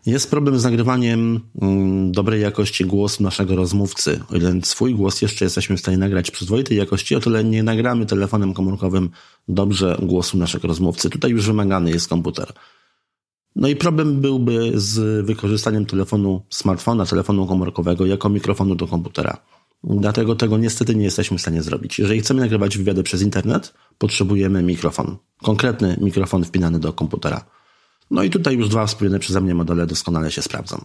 Jest 0.06 0.30
problem 0.30 0.58
z 0.58 0.64
nagrywaniem 0.64 1.40
mm, 1.62 2.12
dobrej 2.12 2.42
jakości 2.42 2.84
głosu 2.84 3.22
naszego 3.22 3.56
rozmówcy. 3.56 4.20
O 4.30 4.36
ile 4.36 4.60
swój 4.62 4.94
głos 4.94 5.22
jeszcze 5.22 5.44
jesteśmy 5.44 5.76
w 5.76 5.80
stanie 5.80 5.98
nagrać 5.98 6.30
przyzwoitej 6.30 6.78
jakości, 6.78 7.16
o 7.16 7.20
tyle 7.20 7.44
nie 7.44 7.62
nagramy 7.62 8.06
telefonem 8.06 8.54
komórkowym 8.54 9.10
dobrze 9.48 9.98
głosu 10.02 10.38
naszego 10.38 10.68
rozmówcy. 10.68 11.10
Tutaj 11.10 11.30
już 11.30 11.46
wymagany 11.46 11.90
jest 11.90 12.08
komputer. 12.08 12.52
No 13.56 13.68
i 13.68 13.76
problem 13.76 14.20
byłby 14.20 14.72
z 14.74 15.26
wykorzystaniem 15.26 15.86
telefonu 15.86 16.42
smartfona, 16.50 17.06
telefonu 17.06 17.46
komórkowego 17.46 18.06
jako 18.06 18.28
mikrofonu 18.28 18.74
do 18.74 18.86
komputera. 18.86 19.36
Dlatego 19.84 20.36
tego 20.36 20.58
niestety 20.58 20.94
nie 20.94 21.04
jesteśmy 21.04 21.38
w 21.38 21.40
stanie 21.40 21.62
zrobić. 21.62 21.98
Jeżeli 21.98 22.20
chcemy 22.20 22.40
nagrywać 22.40 22.78
wywiady 22.78 23.02
przez 23.02 23.22
internet, 23.22 23.74
potrzebujemy 23.98 24.62
mikrofon. 24.62 25.16
Konkretny 25.42 25.96
mikrofon 26.00 26.44
wpinany 26.44 26.78
do 26.78 26.92
komputera. 26.92 27.55
No 28.10 28.22
i 28.22 28.30
tutaj 28.30 28.56
już 28.56 28.68
dwa 28.68 28.86
wspomniane 28.86 29.18
przeze 29.18 29.40
mnie 29.40 29.54
modele 29.54 29.86
doskonale 29.86 30.32
się 30.32 30.42
sprawdzą. 30.42 30.84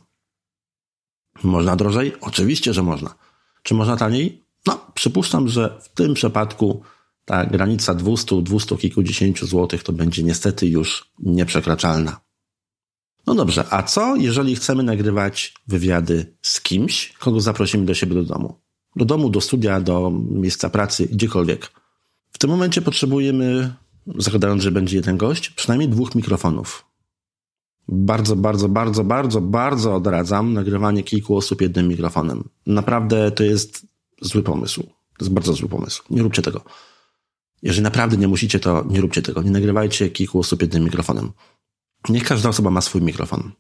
Można 1.44 1.76
drożej? 1.76 2.14
Oczywiście, 2.22 2.74
że 2.74 2.84
można. 2.84 3.16
Czy 3.64 3.74
można 3.74 3.98
taniej? 3.98 4.44
No, 4.66 4.86
przypuszczam, 4.94 5.48
że 5.48 5.80
w 5.82 5.90
tym 5.90 6.14
przypadku 6.14 6.82
ta 7.26 7.46
granica 7.46 7.94
200, 7.94 8.42
200 8.42 8.78
kilkudziesięciu 8.78 9.48
złotych 9.48 9.84
to 9.84 9.94
będzie 9.94 10.24
niestety 10.24 10.68
już 10.68 11.12
nieprzekraczalna. 11.20 12.20
No 13.28 13.36
dobrze, 13.36 13.66
a 13.70 13.84
co 13.84 14.16
jeżeli 14.16 14.56
chcemy 14.56 14.84
nagrywać 14.84 15.54
wywiady 15.68 16.36
z 16.42 16.62
kimś, 16.62 17.14
kogo 17.20 17.42
zaprosimy 17.42 17.86
do 17.86 17.94
siebie 17.94 18.16
do 18.16 18.24
domu? 18.24 18.60
Do 18.96 19.06
domu, 19.06 19.30
do 19.30 19.42
studia, 19.42 19.82
do 19.82 20.12
miejsca 20.32 20.70
pracy, 20.70 21.08
gdziekolwiek. 21.08 21.72
W 22.32 22.38
tym 22.38 22.50
momencie 22.50 22.82
potrzebujemy, 22.82 23.74
zakładając, 24.18 24.64
że 24.64 24.72
będzie 24.72 24.98
jeden 24.98 25.18
gość, 25.18 25.50
przynajmniej 25.50 25.90
dwóch 25.90 26.16
mikrofonów. 26.16 26.91
Bardzo, 27.92 28.36
bardzo, 28.36 28.70
bardzo, 28.70 29.04
bardzo, 29.04 29.42
bardzo 29.42 29.96
odradzam 29.96 30.54
nagrywanie 30.54 31.04
kilku 31.04 31.38
osób 31.38 31.62
jednym 31.62 31.88
mikrofonem. 31.88 32.50
Naprawdę 32.66 33.32
to 33.32 33.44
jest 33.44 33.88
zły 34.22 34.44
pomysł. 34.44 34.84
To 34.84 35.26
jest 35.26 35.34
bardzo 35.34 35.54
zły 35.54 35.70
pomysł. 35.70 36.04
Nie 36.10 36.22
róbcie 36.22 36.42
tego. 36.42 36.62
Jeżeli 37.62 37.84
naprawdę 37.84 38.18
nie 38.18 38.28
musicie, 38.28 38.60
to 38.60 38.86
nie 38.90 39.02
róbcie 39.02 39.22
tego. 39.22 39.42
Nie 39.42 39.52
nagrywajcie 39.52 40.10
kilku 40.10 40.40
osób 40.40 40.62
jednym 40.62 40.84
mikrofonem. 40.84 41.32
Niech 42.10 42.24
każda 42.24 42.50
osoba 42.50 42.70
ma 42.70 42.82
swój 42.82 43.02
mikrofon. 43.02 43.52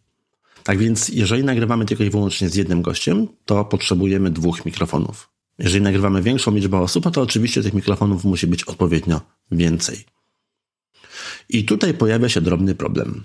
Tak 0.64 0.78
więc, 0.78 1.10
jeżeli 1.10 1.44
nagrywamy 1.44 1.86
tylko 1.86 2.04
i 2.04 2.10
wyłącznie 2.10 2.50
z 2.50 2.56
jednym 2.56 2.82
gościem, 2.82 3.28
to 3.46 3.66
potrzebujemy 3.66 4.30
dwóch 4.30 4.66
mikrofonów. 4.66 5.30
Jeżeli 5.60 5.84
nagrywamy 5.84 6.22
większą 6.22 6.56
liczbę 6.56 6.80
osób, 6.80 7.12
to 7.12 7.22
oczywiście 7.22 7.64
tych 7.64 7.74
mikrofonów 7.74 8.24
musi 8.24 8.48
być 8.48 8.64
odpowiednio 8.64 9.22
więcej. 9.52 10.06
I 11.50 11.66
tutaj 11.66 11.94
pojawia 11.94 12.30
się 12.30 12.42
drobny 12.42 12.76
problem, 12.76 13.24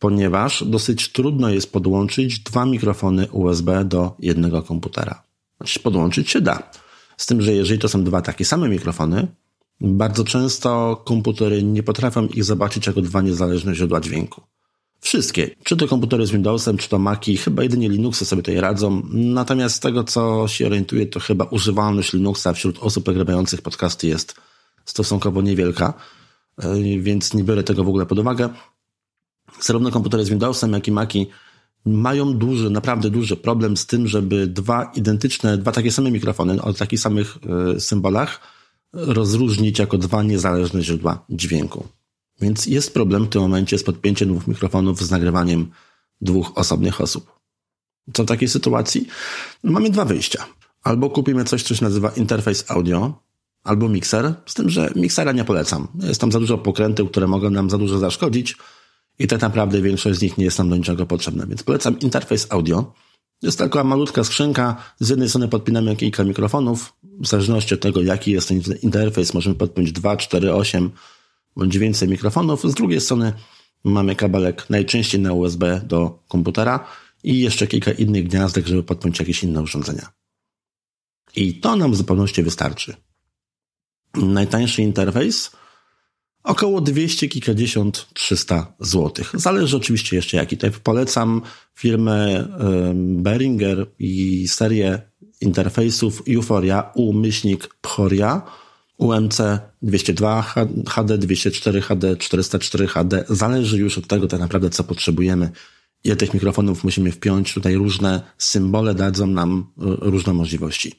ponieważ 0.00 0.64
dosyć 0.64 1.12
trudno 1.12 1.50
jest 1.50 1.72
podłączyć 1.72 2.38
dwa 2.38 2.66
mikrofony 2.66 3.28
USB 3.30 3.84
do 3.84 4.14
jednego 4.18 4.62
komputera. 4.62 5.22
Znaczy, 5.56 5.80
podłączyć 5.80 6.30
się 6.30 6.40
da. 6.40 6.70
Z 7.16 7.26
tym, 7.26 7.42
że 7.42 7.52
jeżeli 7.52 7.80
to 7.80 7.88
są 7.88 8.04
dwa 8.04 8.22
takie 8.22 8.44
same 8.44 8.68
mikrofony, 8.68 9.26
bardzo 9.80 10.24
często 10.24 11.02
komputery 11.04 11.62
nie 11.62 11.82
potrafią 11.82 12.26
ich 12.26 12.44
zobaczyć 12.44 12.86
jako 12.86 13.02
dwa 13.02 13.22
niezależne 13.22 13.74
źródła 13.74 14.00
dźwięku. 14.00 14.40
Wszystkie, 15.00 15.50
czy 15.64 15.76
to 15.76 15.88
komputery 15.88 16.26
z 16.26 16.30
Windowsem, 16.30 16.76
czy 16.76 16.88
to 16.88 16.98
Maci, 16.98 17.36
chyba 17.36 17.62
jedynie 17.62 17.88
Linuxy 17.88 18.24
sobie 18.24 18.42
tutaj 18.42 18.60
radzą. 18.60 19.02
Natomiast 19.12 19.76
z 19.76 19.80
tego, 19.80 20.04
co 20.04 20.48
się 20.48 20.66
orientuję, 20.66 21.06
to 21.06 21.20
chyba 21.20 21.44
używalność 21.44 22.12
Linuxa 22.12 22.52
wśród 22.54 22.78
osób 22.78 23.06
nagrywających 23.06 23.62
podcasty 23.62 24.06
jest 24.06 24.34
stosunkowo 24.84 25.42
niewielka, 25.42 25.94
e, 26.58 26.74
więc 26.98 27.34
nie 27.34 27.44
biorę 27.44 27.62
tego 27.62 27.84
w 27.84 27.88
ogóle 27.88 28.06
pod 28.06 28.18
uwagę. 28.18 28.48
Zarówno 29.60 29.90
komputery 29.90 30.24
z 30.24 30.28
Windowsem, 30.28 30.72
jak 30.72 30.88
i 30.88 30.92
Maci 30.92 31.26
mają 31.86 32.34
duży, 32.34 32.70
naprawdę 32.70 33.10
duży 33.10 33.36
problem 33.36 33.76
z 33.76 33.86
tym, 33.86 34.08
żeby 34.08 34.46
dwa 34.46 34.92
identyczne, 34.94 35.58
dwa 35.58 35.72
takie 35.72 35.92
same 35.92 36.10
mikrofony 36.10 36.62
o 36.62 36.72
takich 36.72 37.00
samych 37.00 37.38
e, 37.76 37.80
symbolach 37.80 38.40
rozróżnić 38.92 39.78
jako 39.78 39.98
dwa 39.98 40.22
niezależne 40.22 40.82
źródła 40.82 41.24
dźwięku. 41.30 41.88
Więc 42.40 42.66
jest 42.66 42.94
problem 42.94 43.24
w 43.24 43.28
tym 43.28 43.42
momencie 43.42 43.78
z 43.78 43.84
podpięciem 43.84 44.28
dwóch 44.28 44.46
mikrofonów 44.46 45.02
z 45.02 45.10
nagrywaniem 45.10 45.70
dwóch 46.20 46.52
osobnych 46.54 47.00
osób. 47.00 47.40
Co 48.12 48.24
w 48.24 48.26
takiej 48.26 48.48
sytuacji? 48.48 49.06
No, 49.64 49.72
mamy 49.72 49.90
dwa 49.90 50.04
wyjścia. 50.04 50.46
Albo 50.82 51.10
kupimy 51.10 51.44
coś, 51.44 51.62
co 51.62 51.74
się 51.74 51.84
nazywa 51.84 52.08
interfejs 52.08 52.70
audio, 52.70 53.22
albo 53.64 53.88
mikser, 53.88 54.34
z 54.46 54.54
tym, 54.54 54.70
że 54.70 54.90
miksera 54.96 55.32
nie 55.32 55.44
polecam. 55.44 55.88
Jest 56.02 56.20
tam 56.20 56.32
za 56.32 56.40
dużo 56.40 56.58
pokrętów, 56.58 57.10
które 57.10 57.26
mogą 57.26 57.50
nam 57.50 57.70
za 57.70 57.78
dużo 57.78 57.98
zaszkodzić 57.98 58.56
i 59.20 59.26
tak 59.26 59.40
naprawdę 59.40 59.82
większość 59.82 60.18
z 60.18 60.22
nich 60.22 60.38
nie 60.38 60.44
jest 60.44 60.58
nam 60.58 60.68
do 60.68 60.76
niczego 60.76 61.06
potrzebna. 61.06 61.46
Więc 61.46 61.62
polecam 61.62 61.98
interfejs 61.98 62.46
audio. 62.50 62.92
Jest 63.42 63.58
taka 63.58 63.84
malutka 63.84 64.24
skrzynka. 64.24 64.76
Z 65.00 65.08
jednej 65.08 65.28
strony 65.28 65.48
podpinamy 65.48 65.96
kilka 65.96 66.24
mikrofonów. 66.24 66.92
W 67.02 67.26
zależności 67.26 67.74
od 67.74 67.80
tego, 67.80 68.02
jaki 68.02 68.30
jest 68.30 68.48
ten 68.48 68.62
interfejs, 68.82 69.34
możemy 69.34 69.54
podpiąć 69.56 69.92
2, 69.92 70.16
4, 70.16 70.54
8 70.54 70.90
bądź 71.56 71.78
więcej 71.78 72.08
mikrofonów. 72.08 72.62
Z 72.62 72.74
drugiej 72.74 73.00
strony 73.00 73.32
mamy 73.84 74.16
kabelek 74.16 74.70
najczęściej 74.70 75.20
na 75.20 75.32
USB 75.32 75.80
do 75.86 76.18
komputera 76.28 76.86
i 77.24 77.40
jeszcze 77.40 77.66
kilka 77.66 77.92
innych 77.92 78.28
gniazdek, 78.28 78.66
żeby 78.66 78.82
podpiąć 78.82 79.18
jakieś 79.18 79.42
inne 79.42 79.62
urządzenia. 79.62 80.10
I 81.36 81.54
to 81.54 81.76
nam 81.76 81.92
w 81.92 81.96
zupełności 81.96 82.42
wystarczy. 82.42 82.96
Najtańszy 84.14 84.82
interfejs 84.82 85.50
około 86.42 86.80
200 86.80 87.28
kilkadziesiąt 87.28 88.06
300 88.14 88.72
złotych. 88.80 89.32
Zależy 89.34 89.76
oczywiście 89.76 90.16
jeszcze 90.16 90.36
jaki. 90.36 90.56
Tutaj 90.56 90.70
polecam 90.82 91.42
firmę 91.74 92.48
Behringer 92.94 93.86
i 93.98 94.48
serię 94.48 95.02
interfejsów 95.40 96.22
Euphoria 96.28 96.90
U-myślnik 96.94 97.68
Pchoria 97.80 98.42
UMC 99.00 99.38
202 99.82 100.42
HD, 100.88 101.18
204 101.18 101.80
HD, 101.80 102.16
404 102.16 102.86
HD. 102.86 103.24
Zależy 103.28 103.78
już 103.78 103.98
od 103.98 104.06
tego 104.06 104.28
tak 104.28 104.40
naprawdę, 104.40 104.70
co 104.70 104.84
potrzebujemy. 104.84 105.50
Ile 106.04 106.16
tych 106.16 106.34
mikrofonów 106.34 106.84
musimy 106.84 107.12
wpiąć. 107.12 107.54
Tutaj 107.54 107.74
różne 107.74 108.22
symbole 108.38 108.94
dadzą 108.94 109.26
nam 109.26 109.66
e, 109.78 109.82
różne 110.00 110.32
możliwości. 110.32 110.92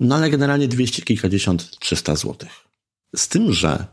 No 0.00 0.14
ale 0.16 0.30
generalnie 0.30 0.68
200 0.68 1.02
kilkadziesiąt 1.02 1.78
300 1.78 2.16
złotych. 2.16 2.50
Z 3.16 3.28
tym, 3.28 3.52
że 3.52 3.86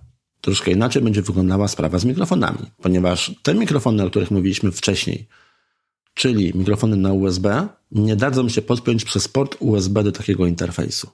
troszkę 0.47 0.71
inaczej 0.71 1.01
będzie 1.01 1.21
wyglądała 1.21 1.67
sprawa 1.67 1.99
z 1.99 2.05
mikrofonami, 2.05 2.59
ponieważ 2.81 3.31
te 3.43 3.55
mikrofony, 3.55 4.03
o 4.03 4.09
których 4.09 4.31
mówiliśmy 4.31 4.71
wcześniej, 4.71 5.27
czyli 6.13 6.51
mikrofony 6.55 6.95
na 6.95 7.13
USB, 7.13 7.67
nie 7.91 8.15
dadzą 8.15 8.49
się 8.49 8.61
podpiąć 8.61 9.05
przez 9.05 9.27
port 9.27 9.57
USB 9.59 10.03
do 10.03 10.11
takiego 10.11 10.45
interfejsu. 10.45 11.09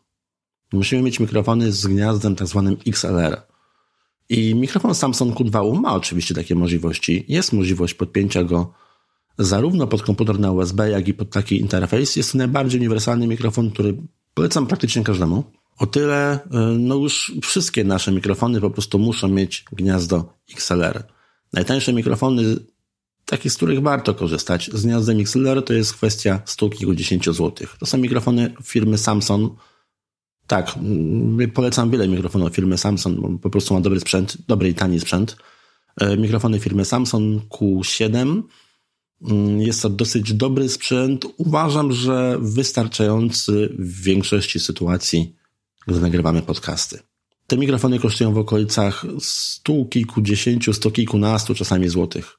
Musimy 0.73 1.01
mieć 1.01 1.19
mikrofony 1.19 1.71
z 1.71 1.87
gniazdem 1.87 2.35
tak 2.35 2.47
zwanym 2.47 2.77
XLR. 2.87 3.41
I 4.29 4.55
mikrofon 4.55 4.95
Samsung 4.95 5.35
Q2U 5.35 5.79
ma 5.79 5.93
oczywiście 5.93 6.35
takie 6.35 6.55
możliwości. 6.55 7.25
Jest 7.27 7.53
możliwość 7.53 7.93
podpięcia 7.93 8.43
go 8.43 8.73
zarówno 9.37 9.87
pod 9.87 10.03
komputer 10.03 10.39
na 10.39 10.51
USB, 10.51 10.89
jak 10.89 11.07
i 11.07 11.13
pod 11.13 11.29
taki 11.29 11.59
interfejs. 11.59 12.15
Jest 12.15 12.31
to 12.31 12.37
najbardziej 12.37 12.79
uniwersalny 12.79 13.27
mikrofon, 13.27 13.71
który 13.71 13.97
polecam 14.33 14.67
praktycznie 14.67 15.03
każdemu. 15.03 15.43
O 15.77 15.85
tyle, 15.85 16.39
y, 16.45 16.57
no 16.79 16.95
już 16.95 17.31
wszystkie 17.41 17.83
nasze 17.83 18.11
mikrofony 18.11 18.61
po 18.61 18.69
prostu 18.69 18.99
muszą 18.99 19.27
mieć 19.27 19.65
gniazdo 19.71 20.33
XLR. 20.53 21.03
Najtańsze 21.53 21.93
mikrofony, 21.93 22.55
takie 23.25 23.49
z 23.49 23.55
których 23.55 23.81
warto 23.81 24.13
korzystać, 24.13 24.69
z 24.73 24.85
gniazdem 24.85 25.19
XLR 25.19 25.63
to 25.63 25.73
jest 25.73 25.93
kwestia 25.93 26.41
100 26.45 26.69
kilkudziesięciu 26.69 27.33
złotych. 27.33 27.75
To 27.79 27.85
są 27.85 27.97
mikrofony 27.97 28.53
firmy 28.63 28.97
Samsung. 28.97 29.53
Tak, 30.47 30.77
mm, 30.77 31.51
polecam 31.51 31.91
wiele 31.91 32.07
mikrofonów 32.07 32.53
firmy 32.53 32.77
Samsung, 32.77 33.19
bo 33.19 33.39
po 33.39 33.49
prostu 33.49 33.73
ma 33.73 33.81
dobry 33.81 33.99
sprzęt, 33.99 34.37
dobry 34.47 34.69
i 34.69 34.73
tani 34.73 34.99
sprzęt. 34.99 35.37
Y, 36.01 36.17
mikrofony 36.17 36.59
firmy 36.59 36.85
Samsung 36.85 37.43
Q7 37.43 38.41
mm, 39.21 39.61
jest 39.61 39.81
to 39.81 39.89
dosyć 39.89 40.33
dobry 40.33 40.69
sprzęt. 40.69 41.25
Uważam, 41.37 41.93
że 41.93 42.37
wystarczający 42.41 43.75
w 43.79 44.01
większości 44.01 44.59
sytuacji 44.59 45.42
gdy 45.87 45.99
nagrywamy 45.99 46.41
podcasty. 46.41 46.99
Te 47.47 47.57
mikrofony 47.57 47.99
kosztują 47.99 48.33
w 48.33 48.37
okolicach 48.37 49.05
stu 49.19 49.85
kilkudziesięciu, 49.85 50.73
stu 50.73 50.91
kilkunastu 50.91 51.55
czasami 51.55 51.89
złotych. 51.89 52.37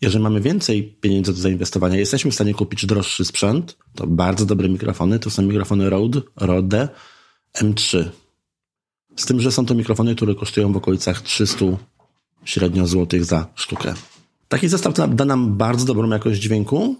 Jeżeli 0.00 0.22
mamy 0.22 0.40
więcej 0.40 0.96
pieniędzy 1.00 1.32
do 1.32 1.38
zainwestowania, 1.38 1.96
jesteśmy 1.96 2.30
w 2.30 2.34
stanie 2.34 2.54
kupić 2.54 2.86
droższy 2.86 3.24
sprzęt, 3.24 3.76
to 3.94 4.06
bardzo 4.06 4.46
dobre 4.46 4.68
mikrofony, 4.68 5.18
to 5.18 5.30
są 5.30 5.42
mikrofony 5.42 5.90
Rode, 5.90 6.20
Rode 6.36 6.88
M3. 7.58 8.04
Z 9.16 9.26
tym, 9.26 9.40
że 9.40 9.52
są 9.52 9.66
to 9.66 9.74
mikrofony, 9.74 10.14
które 10.14 10.34
kosztują 10.34 10.72
w 10.72 10.76
okolicach 10.76 11.20
300 11.20 11.64
średnio 12.44 12.86
złotych 12.86 13.24
za 13.24 13.46
sztukę. 13.54 13.94
Taki 14.48 14.68
zestaw 14.68 14.94
da 15.14 15.24
nam 15.24 15.56
bardzo 15.56 15.84
dobrą 15.84 16.10
jakość 16.10 16.40
dźwięku, 16.40 16.96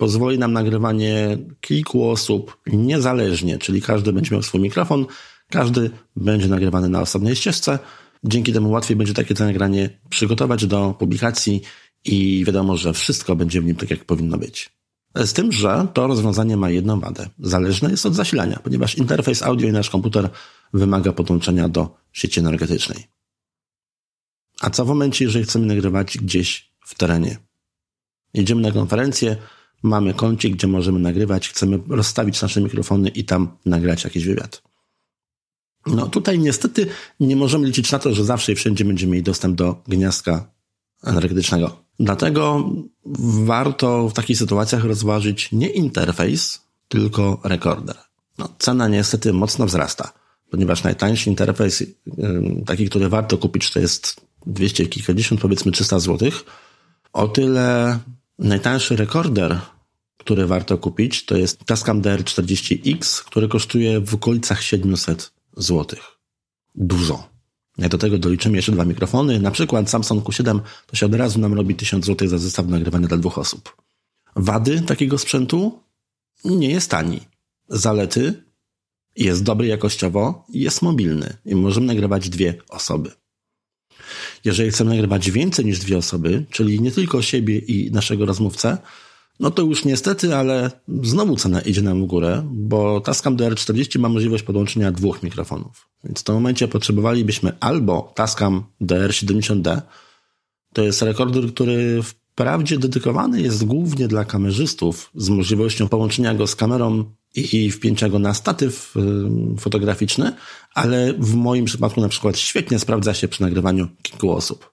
pozwoli 0.00 0.38
nam 0.38 0.52
nagrywanie 0.52 1.38
kilku 1.60 2.10
osób 2.10 2.56
niezależnie, 2.66 3.58
czyli 3.58 3.82
każdy 3.82 4.12
będzie 4.12 4.30
miał 4.30 4.42
swój 4.42 4.60
mikrofon, 4.60 5.06
każdy 5.50 5.90
będzie 6.16 6.48
nagrywany 6.48 6.88
na 6.88 7.00
osobnej 7.00 7.36
ścieżce. 7.36 7.78
Dzięki 8.24 8.52
temu 8.52 8.70
łatwiej 8.70 8.96
będzie 8.96 9.14
takie 9.14 9.34
nagranie 9.38 9.90
przygotować 10.10 10.66
do 10.66 10.94
publikacji 10.98 11.62
i 12.04 12.44
wiadomo, 12.46 12.76
że 12.76 12.92
wszystko 12.92 13.36
będzie 13.36 13.60
w 13.60 13.64
nim 13.64 13.76
tak, 13.76 13.90
jak 13.90 14.04
powinno 14.04 14.38
być. 14.38 14.70
Z 15.14 15.32
tym, 15.32 15.52
że 15.52 15.86
to 15.94 16.06
rozwiązanie 16.06 16.56
ma 16.56 16.70
jedną 16.70 17.00
wadę. 17.00 17.28
Zależne 17.38 17.90
jest 17.90 18.06
od 18.06 18.14
zasilania, 18.14 18.60
ponieważ 18.64 18.98
interfejs 18.98 19.42
audio 19.42 19.68
i 19.68 19.72
nasz 19.72 19.90
komputer 19.90 20.30
wymaga 20.74 21.12
podłączenia 21.12 21.68
do 21.68 21.96
sieci 22.12 22.40
energetycznej. 22.40 23.04
A 24.60 24.70
co 24.70 24.84
w 24.84 24.88
momencie, 24.88 25.24
jeżeli 25.24 25.44
chcemy 25.44 25.66
nagrywać 25.66 26.18
gdzieś 26.18 26.72
w 26.86 26.94
terenie? 26.94 27.36
Jedziemy 28.34 28.60
na 28.60 28.72
konferencję, 28.72 29.36
mamy 29.82 30.14
kącik, 30.14 30.54
gdzie 30.56 30.66
możemy 30.66 30.98
nagrywać, 30.98 31.48
chcemy 31.48 31.80
rozstawić 31.88 32.42
nasze 32.42 32.60
mikrofony 32.60 33.08
i 33.08 33.24
tam 33.24 33.56
nagrać 33.66 34.04
jakiś 34.04 34.24
wywiad. 34.24 34.62
No 35.86 36.06
tutaj 36.06 36.38
niestety 36.38 36.86
nie 37.20 37.36
możemy 37.36 37.66
liczyć 37.66 37.92
na 37.92 37.98
to, 37.98 38.14
że 38.14 38.24
zawsze 38.24 38.52
i 38.52 38.54
wszędzie 38.54 38.84
będziemy 38.84 39.12
mieli 39.12 39.22
dostęp 39.22 39.56
do 39.56 39.82
gniazdka 39.88 40.50
energetycznego. 41.04 41.84
Dlatego 42.00 42.70
warto 43.44 44.08
w 44.08 44.12
takich 44.12 44.38
sytuacjach 44.38 44.84
rozważyć 44.84 45.52
nie 45.52 45.68
interfejs, 45.68 46.60
tylko 46.88 47.40
rekorder. 47.44 47.96
No, 48.38 48.48
cena 48.58 48.88
niestety 48.88 49.32
mocno 49.32 49.66
wzrasta, 49.66 50.12
ponieważ 50.50 50.84
najtańszy 50.84 51.30
interfejs, 51.30 51.84
taki, 52.66 52.88
który 52.88 53.08
warto 53.08 53.38
kupić, 53.38 53.70
to 53.70 53.80
jest 53.80 54.20
200 54.46 54.86
kilkadziesiąt, 54.86 55.40
powiedzmy 55.40 55.72
300 55.72 55.98
zł. 56.00 56.30
O 57.12 57.28
tyle 57.28 57.98
najtańszy 58.40 58.96
rekorder, 58.96 59.60
który 60.16 60.46
warto 60.46 60.78
kupić, 60.78 61.24
to 61.24 61.36
jest 61.36 61.64
Tascam 61.64 62.02
DR40X, 62.02 63.24
który 63.24 63.48
kosztuje 63.48 64.00
w 64.00 64.14
okolicach 64.14 64.62
700 64.62 65.32
zł. 65.56 65.98
Dużo. 66.74 67.30
Do 67.78 67.98
tego 67.98 68.18
doliczymy 68.18 68.56
jeszcze 68.56 68.72
dwa 68.72 68.84
mikrofony, 68.84 69.40
na 69.40 69.50
przykład 69.50 69.90
Samsung 69.90 70.24
Q7, 70.24 70.60
to 70.86 70.96
się 70.96 71.06
od 71.06 71.14
razu 71.14 71.40
nam 71.40 71.54
robi 71.54 71.74
1000 71.74 72.06
zł 72.06 72.28
za 72.28 72.38
zestaw 72.38 72.66
nagrywania 72.66 73.08
dla 73.08 73.16
dwóch 73.16 73.38
osób. 73.38 73.76
Wady 74.36 74.82
takiego 74.82 75.18
sprzętu? 75.18 75.78
Nie 76.44 76.70
jest 76.70 76.90
tani. 76.90 77.20
Zalety? 77.68 78.44
Jest 79.16 79.42
dobry 79.42 79.66
jakościowo 79.66 80.44
jest 80.48 80.82
mobilny 80.82 81.36
i 81.44 81.54
możemy 81.54 81.86
nagrywać 81.86 82.28
dwie 82.28 82.54
osoby. 82.68 83.10
Jeżeli 84.44 84.70
chcemy 84.70 84.90
nagrywać 84.90 85.30
więcej 85.30 85.64
niż 85.64 85.78
dwie 85.78 85.98
osoby, 85.98 86.44
czyli 86.50 86.80
nie 86.80 86.90
tylko 86.90 87.22
siebie 87.22 87.58
i 87.58 87.90
naszego 87.90 88.26
rozmówcę, 88.26 88.78
no 89.40 89.50
to 89.50 89.62
już 89.62 89.84
niestety, 89.84 90.36
ale 90.36 90.70
znowu 91.02 91.36
cena 91.36 91.60
idzie 91.60 91.82
nam 91.82 92.02
w 92.02 92.06
górę, 92.06 92.42
bo 92.52 93.00
Tascam 93.00 93.36
DR40 93.36 93.98
ma 93.98 94.08
możliwość 94.08 94.42
podłączenia 94.42 94.92
dwóch 94.92 95.22
mikrofonów. 95.22 95.88
Więc 96.04 96.20
w 96.20 96.24
tym 96.24 96.34
momencie 96.34 96.68
potrzebowalibyśmy 96.68 97.52
albo 97.60 98.12
Tascam 98.14 98.64
DR70D, 98.80 99.80
to 100.72 100.82
jest 100.82 101.02
rekorder, 101.02 101.54
który 101.54 102.02
wprawdzie 102.02 102.78
dedykowany 102.78 103.42
jest 103.42 103.64
głównie 103.64 104.08
dla 104.08 104.24
kamerzystów 104.24 105.10
z 105.14 105.28
możliwością 105.28 105.88
połączenia 105.88 106.34
go 106.34 106.46
z 106.46 106.56
kamerą 106.56 107.04
i 107.34 107.70
wpięcia 107.70 108.08
go 108.08 108.18
na 108.18 108.34
statyw 108.34 108.94
fotograficzny, 109.58 110.32
ale 110.74 111.14
w 111.14 111.34
moim 111.34 111.64
przypadku 111.64 112.00
na 112.00 112.08
przykład 112.08 112.38
świetnie 112.38 112.78
sprawdza 112.78 113.14
się 113.14 113.28
przy 113.28 113.42
nagrywaniu 113.42 113.88
kilku 114.02 114.32
osób. 114.32 114.72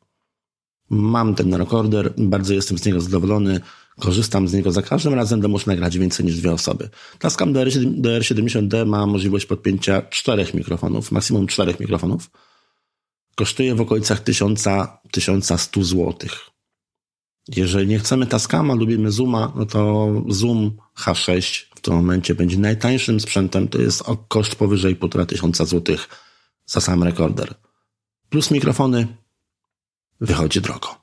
Mam 0.90 1.36
ten 1.36 1.54
rekorder, 1.54 2.14
bardzo 2.18 2.54
jestem 2.54 2.78
z 2.78 2.86
niego 2.86 3.02
zadowolony, 3.02 3.60
korzystam 4.00 4.48
z 4.48 4.54
niego 4.54 4.72
za 4.72 4.82
każdym 4.82 5.14
razem, 5.14 5.40
gdy 5.40 5.48
muszę 5.48 5.72
nagrać 5.72 5.98
więcej 5.98 6.26
niż 6.26 6.36
dwie 6.36 6.52
osoby. 6.52 6.90
Tascam 7.20 7.54
DR70D 7.54 8.86
ma 8.86 9.06
możliwość 9.08 9.46
podpięcia 9.46 10.02
czterech 10.02 10.54
mikrofonów, 10.54 11.12
maksimum 11.12 11.48
czterech 11.48 11.80
mikrofonów. 11.80 12.30
Kosztuje 13.36 13.76
w 13.76 13.82
okolicach 13.82 14.20
1000, 14.20 14.66
1100 15.12 15.84
zł. 15.84 16.16
Jeżeli 17.56 17.88
nie 17.88 18.00
chcemy 18.00 18.28
Tascama, 18.28 18.74
lubimy 18.74 19.12
Zooma, 19.12 19.54
no 19.56 19.66
to 19.66 20.08
Zoom 20.30 20.78
H6 20.98 21.66
w 21.67 21.67
tym 21.88 21.96
momencie 21.96 22.36
będzie 22.36 22.58
najtańszym 22.58 23.20
sprzętem, 23.20 23.68
to 23.68 23.82
jest 23.82 24.04
koszt 24.28 24.56
powyżej 24.56 24.96
1500 25.28 25.70
zł 25.70 25.98
za 26.66 26.82
sam 26.82 27.04
rekorder. 27.04 27.56
Plus 28.30 28.52
mikrofony 28.52 29.08
wychodzi 30.22 30.62
drogo. 30.62 30.96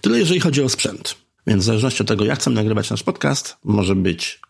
Tyle 0.00 0.18
jeżeli 0.18 0.40
chodzi 0.40 0.62
o 0.62 0.68
sprzęt. 0.68 1.14
Więc 1.46 1.62
w 1.62 1.66
zależności 1.66 2.02
od 2.02 2.08
tego, 2.08 2.24
jak 2.24 2.38
chcemy 2.38 2.56
nagrywać 2.56 2.90
nasz 2.90 3.02
podcast, 3.02 3.56
może 3.64 3.94
być 3.94 4.40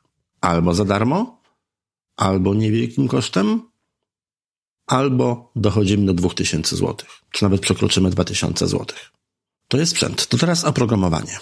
albo 0.41 0.75
za 0.75 0.85
darmo, 0.85 1.43
albo 2.17 2.55
niewielkim 2.55 3.09
kosztem, 3.09 3.63
albo 4.87 5.53
dochodzimy 5.57 6.07
do 6.07 6.15
2000 6.15 6.77
zł, 6.77 6.97
czy 7.31 7.45
nawet 7.45 7.61
przekroczymy 7.61 8.11
2000 8.11 8.67
zł. 8.67 8.87
To 9.69 9.79
jest 9.79 9.93
sprzęt. 9.93 10.27
To 10.27 10.39
teraz 10.39 10.65
oprogramowanie. 10.65 11.39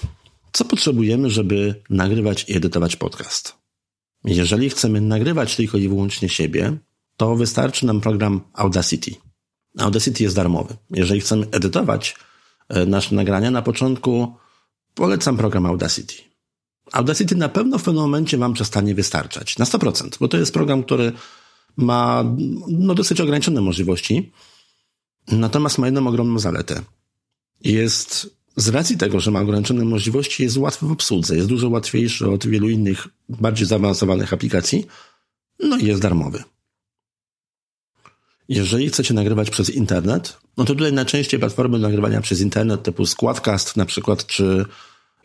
Co 0.53 0.65
potrzebujemy, 0.65 1.31
żeby 1.31 1.83
nagrywać 1.91 2.45
i 2.49 2.57
edytować 2.57 2.97
podcast? 2.97 3.66
Jeżeli 4.27 4.71
chcemy 4.71 5.01
nagrywać 5.01 5.57
tylko 5.57 5.79
i 5.79 5.89
wyłącznie 5.89 6.29
siebie, 6.29 6.77
to 7.17 7.37
wystarczy 7.37 7.87
nam 7.87 8.01
program 8.01 8.41
Audacity. 8.53 9.11
Audacity 9.79 10.23
jest 10.23 10.37
darmowy. 10.37 10.77
Jeżeli 10.91 11.21
chcemy 11.21 11.47
edytować 11.51 12.17
e, 12.69 12.87
nasze 12.87 13.15
nagrania, 13.15 13.51
na 13.51 13.63
początku 13.63 14.35
polecam 14.95 15.37
program 15.37 15.67
Audacity. 15.67 16.15
Audacity 16.93 17.37
na 17.37 17.49
pewno 17.49 17.79
w 17.79 17.83
pewnym 17.83 18.03
momencie 18.03 18.39
Wam 18.39 18.53
przestanie 18.53 18.95
wystarczać. 18.95 19.59
Na 19.59 19.65
100%, 19.65 20.19
bo 20.21 20.29
to 20.29 20.37
jest 20.37 20.53
program, 20.53 20.83
który 20.83 21.13
ma 21.77 22.25
no, 22.69 22.95
dosyć 22.95 23.21
ograniczone 23.21 23.61
możliwości, 23.61 24.33
natomiast 25.33 25.79
ma 25.79 25.87
jedną 25.87 26.07
ogromną 26.07 26.39
zaletę. 26.39 26.83
Jest 27.61 28.37
z 28.57 28.69
racji 28.69 28.97
tego, 28.97 29.21
że 29.21 29.31
ma 29.31 29.41
ograniczone 29.41 29.85
możliwości, 29.85 30.43
jest 30.43 30.57
łatwy 30.57 30.87
w 30.87 30.93
obsłudze, 30.93 31.37
jest 31.37 31.49
dużo 31.49 31.69
łatwiejszy 31.69 32.31
od 32.31 32.47
wielu 32.47 32.69
innych, 32.69 33.09
bardziej 33.29 33.67
zaawansowanych 33.67 34.33
aplikacji, 34.33 34.87
no 35.61 35.77
i 35.77 35.87
jest 35.87 36.03
darmowy. 36.03 36.43
Jeżeli 38.49 38.89
chcecie 38.89 39.15
nagrywać 39.15 39.51
przez 39.51 39.71
internet, 39.71 40.37
no 40.57 40.65
to 40.65 40.75
tutaj 40.75 40.93
najczęściej 40.93 41.41
platformy 41.41 41.79
nagrywania 41.79 42.21
przez 42.21 42.41
internet 42.41 42.83
typu 42.83 43.07
Squadcast 43.07 43.77
na 43.77 43.87
przykład, 43.87 44.27
czy 44.27 44.65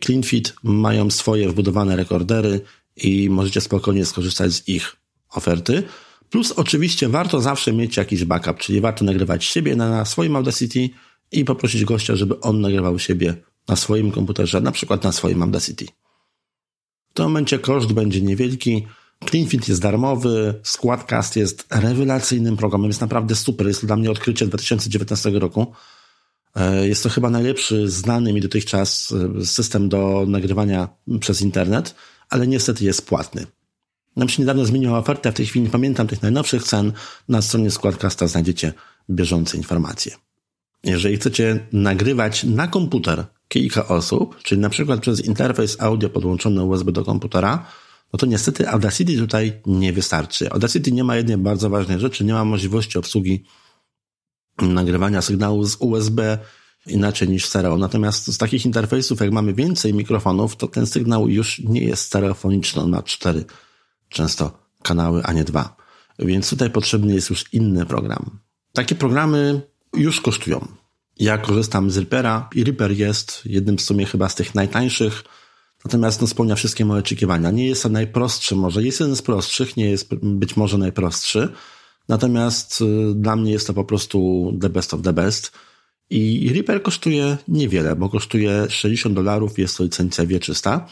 CleanFit 0.05 0.53
mają 0.63 1.11
swoje 1.11 1.49
wbudowane 1.49 1.95
rekordery 1.95 2.61
i 2.95 3.29
możecie 3.29 3.61
spokojnie 3.61 4.05
skorzystać 4.05 4.51
z 4.51 4.67
ich 4.67 4.95
oferty. 5.29 5.83
Plus 6.29 6.51
oczywiście 6.51 7.09
warto 7.09 7.41
zawsze 7.41 7.73
mieć 7.73 7.97
jakiś 7.97 8.25
backup, 8.25 8.57
czyli 8.57 8.81
warto 8.81 9.05
nagrywać 9.05 9.45
siebie 9.45 9.75
na 9.75 10.05
swoim 10.05 10.35
Audacity 10.35 10.89
i 11.31 11.45
poprosić 11.45 11.85
gościa, 11.85 12.15
żeby 12.15 12.39
on 12.39 12.61
nagrywał 12.61 12.99
siebie 12.99 13.35
na 13.67 13.75
swoim 13.75 14.11
komputerze, 14.11 14.61
na 14.61 14.71
przykład 14.71 15.03
na 15.03 15.11
swoim 15.11 15.43
Audacity. 15.43 15.85
W 17.09 17.13
tym 17.13 17.25
momencie 17.25 17.59
koszt 17.59 17.93
będzie 17.93 18.21
niewielki, 18.21 18.87
CleanFit 19.29 19.69
jest 19.69 19.81
darmowy, 19.81 20.53
Squadcast 20.63 21.35
jest 21.35 21.67
rewelacyjnym 21.69 22.57
programem, 22.57 22.87
jest 22.87 23.01
naprawdę 23.01 23.35
super. 23.35 23.67
Jest 23.67 23.81
to 23.81 23.87
dla 23.87 23.95
mnie 23.95 24.11
odkrycie 24.11 24.47
2019 24.47 25.29
roku. 25.29 25.73
E, 26.55 26.87
jest 26.87 27.03
to 27.03 27.09
chyba 27.09 27.29
najlepszy 27.29 27.89
znany 27.89 28.33
mi 28.33 28.41
dotychczas 28.41 29.13
e, 29.41 29.45
system 29.45 29.89
do 29.89 30.25
nagrywania 30.27 30.87
przez 31.19 31.41
internet, 31.41 31.95
ale 32.29 32.47
niestety 32.47 32.85
jest 32.85 33.05
płatny. 33.05 33.45
Nam 34.15 34.29
się 34.29 34.41
niedawno 34.41 34.65
zmieniła 34.65 34.97
oferta, 34.97 35.31
w 35.31 35.33
tej 35.33 35.45
chwili 35.45 35.65
nie 35.65 35.71
pamiętam 35.71 36.07
tych 36.07 36.21
najnowszych 36.21 36.63
cen. 36.63 36.93
Na 37.29 37.41
stronie 37.41 37.71
Squadcasta 37.71 38.27
znajdziecie 38.27 38.73
bieżące 39.09 39.57
informacje. 39.57 40.15
Jeżeli 40.83 41.17
chcecie 41.17 41.67
nagrywać 41.71 42.43
na 42.43 42.67
komputer 42.67 43.25
kilka 43.47 43.87
osób, 43.87 44.43
czyli 44.43 44.61
na 44.61 44.69
przykład 44.69 44.99
przez 44.99 45.25
interfejs 45.25 45.81
audio 45.81 46.09
podłączony 46.09 46.63
USB 46.63 46.91
do 46.91 47.05
komputera, 47.05 47.65
no 48.13 48.17
to 48.17 48.25
niestety 48.25 48.69
Audacity 48.69 49.17
tutaj 49.17 49.61
nie 49.65 49.93
wystarczy. 49.93 50.51
Audacity 50.51 50.91
nie 50.91 51.03
ma 51.03 51.15
jednej 51.15 51.37
bardzo 51.37 51.69
ważnej 51.69 51.99
rzeczy, 51.99 52.23
nie 52.23 52.33
ma 52.33 52.45
możliwości 52.45 52.97
obsługi 52.97 53.43
nagrywania 54.61 55.21
sygnału 55.21 55.65
z 55.65 55.77
USB 55.79 56.37
inaczej 56.87 57.29
niż 57.29 57.45
stereo. 57.45 57.77
Natomiast 57.77 58.27
z 58.27 58.37
takich 58.37 58.65
interfejsów, 58.65 59.19
jak 59.19 59.31
mamy 59.31 59.53
więcej 59.53 59.93
mikrofonów, 59.93 60.55
to 60.55 60.67
ten 60.67 60.87
sygnał 60.87 61.27
już 61.27 61.59
nie 61.59 61.83
jest 61.83 62.03
stereofoniczny, 62.03 62.81
on 62.81 62.89
ma 62.89 63.03
cztery 63.03 63.45
często 64.09 64.59
kanały, 64.83 65.23
a 65.23 65.33
nie 65.33 65.43
dwa. 65.43 65.75
Więc 66.19 66.49
tutaj 66.49 66.69
potrzebny 66.69 67.13
jest 67.13 67.29
już 67.29 67.53
inny 67.53 67.85
program. 67.85 68.39
Takie 68.73 68.95
programy 68.95 69.61
już 69.95 70.21
kosztują. 70.21 70.67
Ja 71.19 71.37
korzystam 71.37 71.91
z 71.91 71.97
Reapera 71.97 72.49
i 72.55 72.63
Reaper 72.63 72.91
jest 72.91 73.41
jednym 73.45 73.77
w 73.77 73.81
sumie 73.81 74.05
chyba 74.05 74.29
z 74.29 74.35
tych 74.35 74.55
najtańszych, 74.55 75.23
Natomiast 75.85 76.21
no, 76.21 76.27
spełnia 76.27 76.55
wszystkie 76.55 76.85
moje 76.85 76.99
oczekiwania. 76.99 77.51
Nie 77.51 77.67
jest 77.67 77.83
to 77.83 77.89
najprostszy, 77.89 78.55
może 78.55 78.83
jest 78.83 78.99
jeden 78.99 79.15
z 79.15 79.21
prostszych, 79.21 79.77
nie 79.77 79.89
jest 79.89 80.15
być 80.21 80.57
może 80.57 80.77
najprostszy. 80.77 81.49
Natomiast 82.07 82.81
y, 82.81 83.15
dla 83.15 83.35
mnie 83.35 83.51
jest 83.51 83.67
to 83.67 83.73
po 83.73 83.83
prostu 83.83 84.51
the 84.61 84.69
best 84.69 84.93
of 84.93 85.01
the 85.01 85.13
best. 85.13 85.51
I 86.09 86.49
Reaper 86.53 86.83
kosztuje 86.83 87.37
niewiele, 87.47 87.95
bo 87.95 88.09
kosztuje 88.09 88.65
60 88.69 89.15
dolarów, 89.15 89.59
jest 89.59 89.77
to 89.77 89.83
licencja 89.83 90.25
wieczysta. 90.25 90.87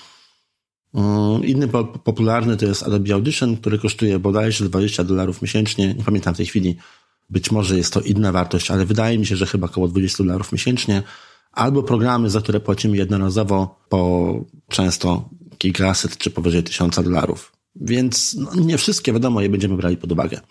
Y, 0.96 1.46
inny 1.46 1.68
po, 1.68 1.84
popularny 1.84 2.58
to 2.58 2.66
jest 2.66 2.84
Adobe 2.84 3.14
Audition, 3.14 3.58
który 3.58 3.80
kosztuje 3.80 4.20
bodajże 4.20 4.66
20 4.66 5.04
dolarów 5.04 5.42
miesięcznie. 5.42 5.94
Nie 5.94 6.04
pamiętam 6.04 6.34
w 6.34 6.38
tej 6.38 6.46
chwili. 6.46 6.76
Być 7.30 7.52
może 7.52 7.78
jest 7.78 7.94
to 7.94 8.02
inna 8.02 8.32
wartość, 8.32 8.72
ale 8.72 8.86
wydaje 8.86 9.18
mi 9.18 9.26
się, 9.26 9.36
że 9.36 9.46
chyba 9.46 9.68
około 9.68 9.88
20 9.88 10.24
dolarów 10.24 10.52
miesięcznie 10.52 11.04
albo 11.52 11.84
programy, 11.84 12.30
za 12.30 12.42
które 12.42 12.60
płacimy 12.60 12.98
jednorazowo 12.98 13.80
po 13.89 14.34
często 14.70 15.30
kilkaset 15.58 16.18
czy 16.18 16.30
powyżej 16.32 16.63
tysiąca 16.63 17.04
dolarów. 17.04 17.52
Więc 17.76 18.36
no, 18.39 18.56
nie 18.56 18.78
wszystkie, 18.78 19.13
wiadomo, 19.13 19.42
je 19.42 19.50
będziemy 19.50 19.78
brali 19.78 19.98
pod 19.98 20.12
uwagę. 20.12 20.42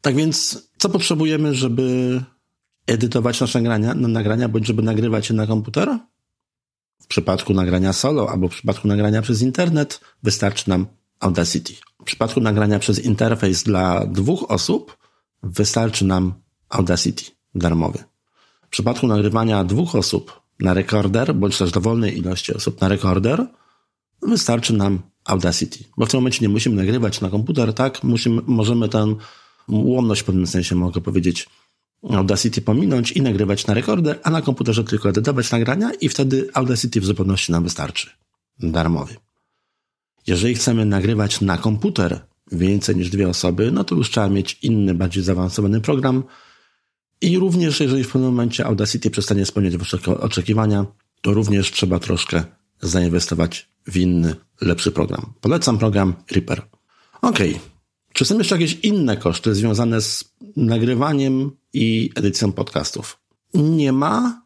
Tak 0.00 0.14
więc, 0.14 0.68
co 0.78 0.88
potrzebujemy, 0.88 1.54
żeby 1.54 2.20
edytować 2.86 3.40
nasze 3.40 3.58
nagrania, 3.58 3.94
nagrania 3.94 4.48
bądź 4.48 4.66
żeby 4.66 4.82
nagrywać 4.82 5.30
je 5.30 5.36
na 5.36 5.46
komputer? 5.46 5.98
W 7.02 7.06
przypadku 7.06 7.54
nagrania 7.54 7.92
solo 7.92 8.30
albo 8.30 8.48
w 8.48 8.52
przypadku 8.52 8.88
nagrania 8.88 9.22
przez 9.22 9.42
internet 9.42 10.00
wystarczy 10.22 10.68
nam 10.68 10.86
Audacity. 11.20 11.72
W 12.00 12.04
przypadku 12.04 12.40
nagrania 12.40 12.78
przez 12.78 12.98
interfejs 12.98 13.62
dla 13.62 14.06
dwóch 14.06 14.50
osób 14.50 14.96
wystarczy 15.42 16.04
nam 16.04 16.34
Audacity 16.68 17.24
darmowy. 17.54 18.04
W 18.62 18.68
przypadku 18.68 19.06
nagrywania 19.06 19.64
dwóch 19.64 19.94
osób 19.94 20.40
na 20.60 20.74
rekorder, 20.74 21.34
bądź 21.34 21.58
też 21.58 21.70
dowolnej 21.70 22.18
ilości 22.18 22.54
osób 22.54 22.80
na 22.80 22.88
rekorder, 22.88 23.46
wystarczy 24.22 24.72
nam 24.72 24.98
Audacity. 25.24 25.78
Bo 25.96 26.06
w 26.06 26.10
tym 26.10 26.20
momencie 26.20 26.38
nie 26.42 26.48
musimy 26.48 26.76
nagrywać 26.76 27.20
na 27.20 27.30
komputer, 27.30 27.74
tak? 27.74 28.04
Musimy, 28.04 28.42
możemy 28.46 28.88
tę 28.88 29.14
ułomność 29.68 30.20
w 30.20 30.24
pewnym 30.24 30.46
sensie, 30.46 30.74
mogę 30.74 31.00
powiedzieć, 31.00 31.48
Audacity 32.02 32.60
pominąć 32.60 33.12
i 33.12 33.22
nagrywać 33.22 33.66
na 33.66 33.74
rekorder, 33.74 34.20
a 34.22 34.30
na 34.30 34.42
komputerze 34.42 34.84
tylko 34.84 35.08
edytować 35.08 35.50
nagrania 35.50 35.90
i 36.00 36.08
wtedy 36.08 36.50
Audacity 36.54 37.00
w 37.00 37.04
zupełności 37.04 37.52
nam 37.52 37.64
wystarczy. 37.64 38.10
Darmowy. 38.58 39.16
Jeżeli 40.26 40.54
chcemy 40.54 40.84
nagrywać 40.84 41.40
na 41.40 41.58
komputer 41.58 42.20
więcej 42.52 42.96
niż 42.96 43.10
dwie 43.10 43.28
osoby, 43.28 43.72
no 43.72 43.84
to 43.84 43.94
już 43.94 44.10
trzeba 44.10 44.28
mieć 44.28 44.58
inny, 44.62 44.94
bardziej 44.94 45.22
zaawansowany 45.22 45.80
program. 45.80 46.24
I 47.20 47.38
również, 47.38 47.80
jeżeli 47.80 48.04
w 48.04 48.12
pewnym 48.12 48.30
momencie 48.30 48.66
Audacity 48.66 49.10
przestanie 49.10 49.46
spełniać 49.46 49.76
wasze 49.76 49.98
oczekiwania, 50.20 50.86
to 51.22 51.34
również 51.34 51.70
trzeba 51.72 51.98
troszkę 51.98 52.44
zainwestować 52.80 53.68
w 53.86 53.96
inny, 53.96 54.36
lepszy 54.60 54.92
program. 54.92 55.32
Polecam 55.40 55.78
program 55.78 56.14
Reaper. 56.30 56.62
Ok. 57.22 57.38
Czy 58.12 58.24
są 58.24 58.38
jeszcze 58.38 58.54
jakieś 58.54 58.78
inne 58.82 59.16
koszty 59.16 59.54
związane 59.54 60.00
z 60.00 60.34
nagrywaniem 60.56 61.50
i 61.72 62.10
edycją 62.14 62.52
podcastów? 62.52 63.18
Nie 63.54 63.92
ma, 63.92 64.42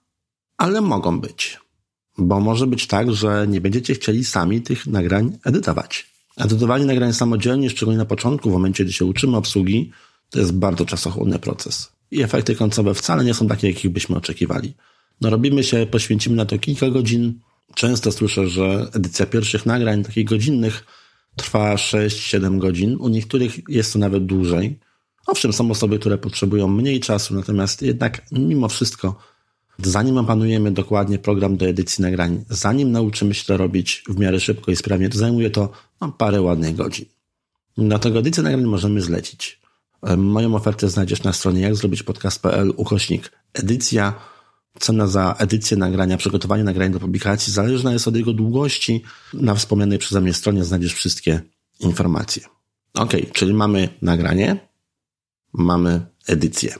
ale 0.57 0.81
mogą 0.81 1.21
być. 1.21 1.59
Bo 2.19 2.40
może 2.40 2.67
być 2.67 2.87
tak, 2.87 3.12
że 3.12 3.47
nie 3.49 3.61
będziecie 3.61 3.95
chcieli 3.95 4.25
sami 4.25 4.62
tych 4.62 4.87
nagrań 4.87 5.38
edytować. 5.45 6.13
Edytowanie 6.37 6.85
nagrań 6.85 7.12
samodzielnie, 7.12 7.70
szczególnie 7.70 7.99
na 7.99 8.05
początku, 8.05 8.51
w 8.51 8.53
momencie, 8.53 8.85
gdy 8.85 8.92
się 8.92 9.05
uczymy 9.05 9.37
obsługi, 9.37 9.90
to 10.31 10.38
jest 10.38 10.53
bardzo 10.53 10.85
czasochłonny 10.85 11.38
proces. 11.38 11.92
I 12.11 12.23
efekty 12.23 12.55
końcowe 12.55 12.94
wcale 12.94 13.25
nie 13.25 13.35
są 13.35 13.49
takie, 13.49 13.68
jakich 13.68 13.90
byśmy 13.90 14.16
oczekiwali. 14.16 14.75
No 15.20 15.31
robimy 15.31 15.64
się, 15.64 15.87
poświęcimy 15.90 16.37
na 16.37 16.47
to 16.47 16.59
kilka 16.59 16.90
godzin. 16.90 17.40
Często 17.75 18.12
słyszę, 18.12 18.49
że 18.49 18.88
edycja 18.92 19.27
pierwszych 19.27 19.66
nagrań, 19.66 20.05
takich 20.05 20.25
godzinnych, 20.25 20.85
trwa 21.37 21.75
6-7 21.75 22.59
godzin. 22.59 22.97
U 23.01 23.09
niektórych 23.09 23.68
jest 23.68 23.92
to 23.92 23.99
nawet 23.99 24.27
dłużej. 24.27 24.79
Owszem, 25.27 25.53
są 25.53 25.70
osoby, 25.70 25.99
które 25.99 26.18
potrzebują 26.18 26.68
mniej 26.68 27.01
czasu, 27.01 27.35
natomiast 27.35 27.83
jednak 27.83 28.27
mimo 28.33 28.68
wszystko 28.68 29.18
Zanim 29.78 30.18
opanujemy 30.18 30.70
dokładnie 30.70 31.18
program 31.18 31.56
do 31.56 31.66
edycji 31.66 32.02
nagrań, 32.02 32.44
zanim 32.48 32.92
nauczymy 32.92 33.34
się 33.34 33.44
to 33.44 33.56
robić 33.56 34.04
w 34.08 34.18
miarę 34.18 34.40
szybko 34.40 34.70
i 34.70 34.76
sprawnie, 34.76 35.08
to 35.08 35.18
zajmuje 35.18 35.50
to 35.50 35.70
no, 36.00 36.12
parę 36.12 36.42
ładnych 36.42 36.76
godzin. 36.76 37.04
Dlatego 37.78 38.18
edycję 38.18 38.42
nagrań 38.42 38.64
możemy 38.64 39.00
zlecić. 39.00 39.60
Moją 40.16 40.54
ofertę 40.54 40.88
znajdziesz 40.88 41.22
na 41.22 41.32
stronie 41.32 41.60
jakzrobićpodcast.pl 41.60 42.72
ukośnik 42.76 43.32
edycja. 43.52 44.14
Cena 44.80 45.06
za 45.06 45.34
edycję 45.38 45.76
nagrania, 45.76 46.16
przygotowanie 46.16 46.64
nagrania 46.64 46.92
do 46.92 47.00
publikacji 47.00 47.52
zależna 47.52 47.92
jest 47.92 48.08
od 48.08 48.16
jego 48.16 48.32
długości. 48.32 49.02
Na 49.34 49.54
wspomnianej 49.54 49.98
przeze 49.98 50.20
mnie 50.20 50.34
stronie 50.34 50.64
znajdziesz 50.64 50.94
wszystkie 50.94 51.40
informacje. 51.80 52.42
Ok, 52.94 53.12
czyli 53.32 53.54
mamy 53.54 53.88
nagranie, 54.02 54.68
mamy 55.52 56.06
edycję. 56.26 56.74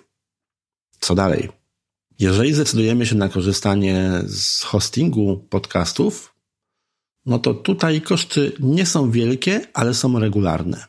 Co 1.01 1.15
dalej? 1.15 1.64
Jeżeli 2.19 2.55
zdecydujemy 2.55 3.07
się 3.07 3.15
na 3.15 3.29
korzystanie 3.29 4.11
z 4.27 4.63
hostingu 4.63 5.47
podcastów, 5.51 6.35
no 7.27 7.39
to 7.39 7.55
tutaj 7.55 8.01
koszty 8.01 8.53
nie 8.61 8.87
są 8.87 9.11
wielkie, 9.11 9.61
ale 9.75 9.95
są 9.95 10.19
regularne. 10.19 10.85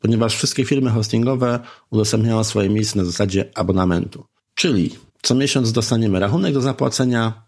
Ponieważ 0.00 0.36
wszystkie 0.36 0.64
firmy 0.64 0.90
hostingowe 0.90 1.60
udostępniają 1.90 2.44
swoje 2.44 2.68
miejsce 2.68 2.98
na 2.98 3.04
zasadzie 3.04 3.50
abonamentu. 3.54 4.24
Czyli 4.54 4.90
co 5.22 5.34
miesiąc 5.34 5.72
dostaniemy 5.72 6.20
rachunek 6.20 6.54
do 6.54 6.60
zapłacenia, 6.60 7.42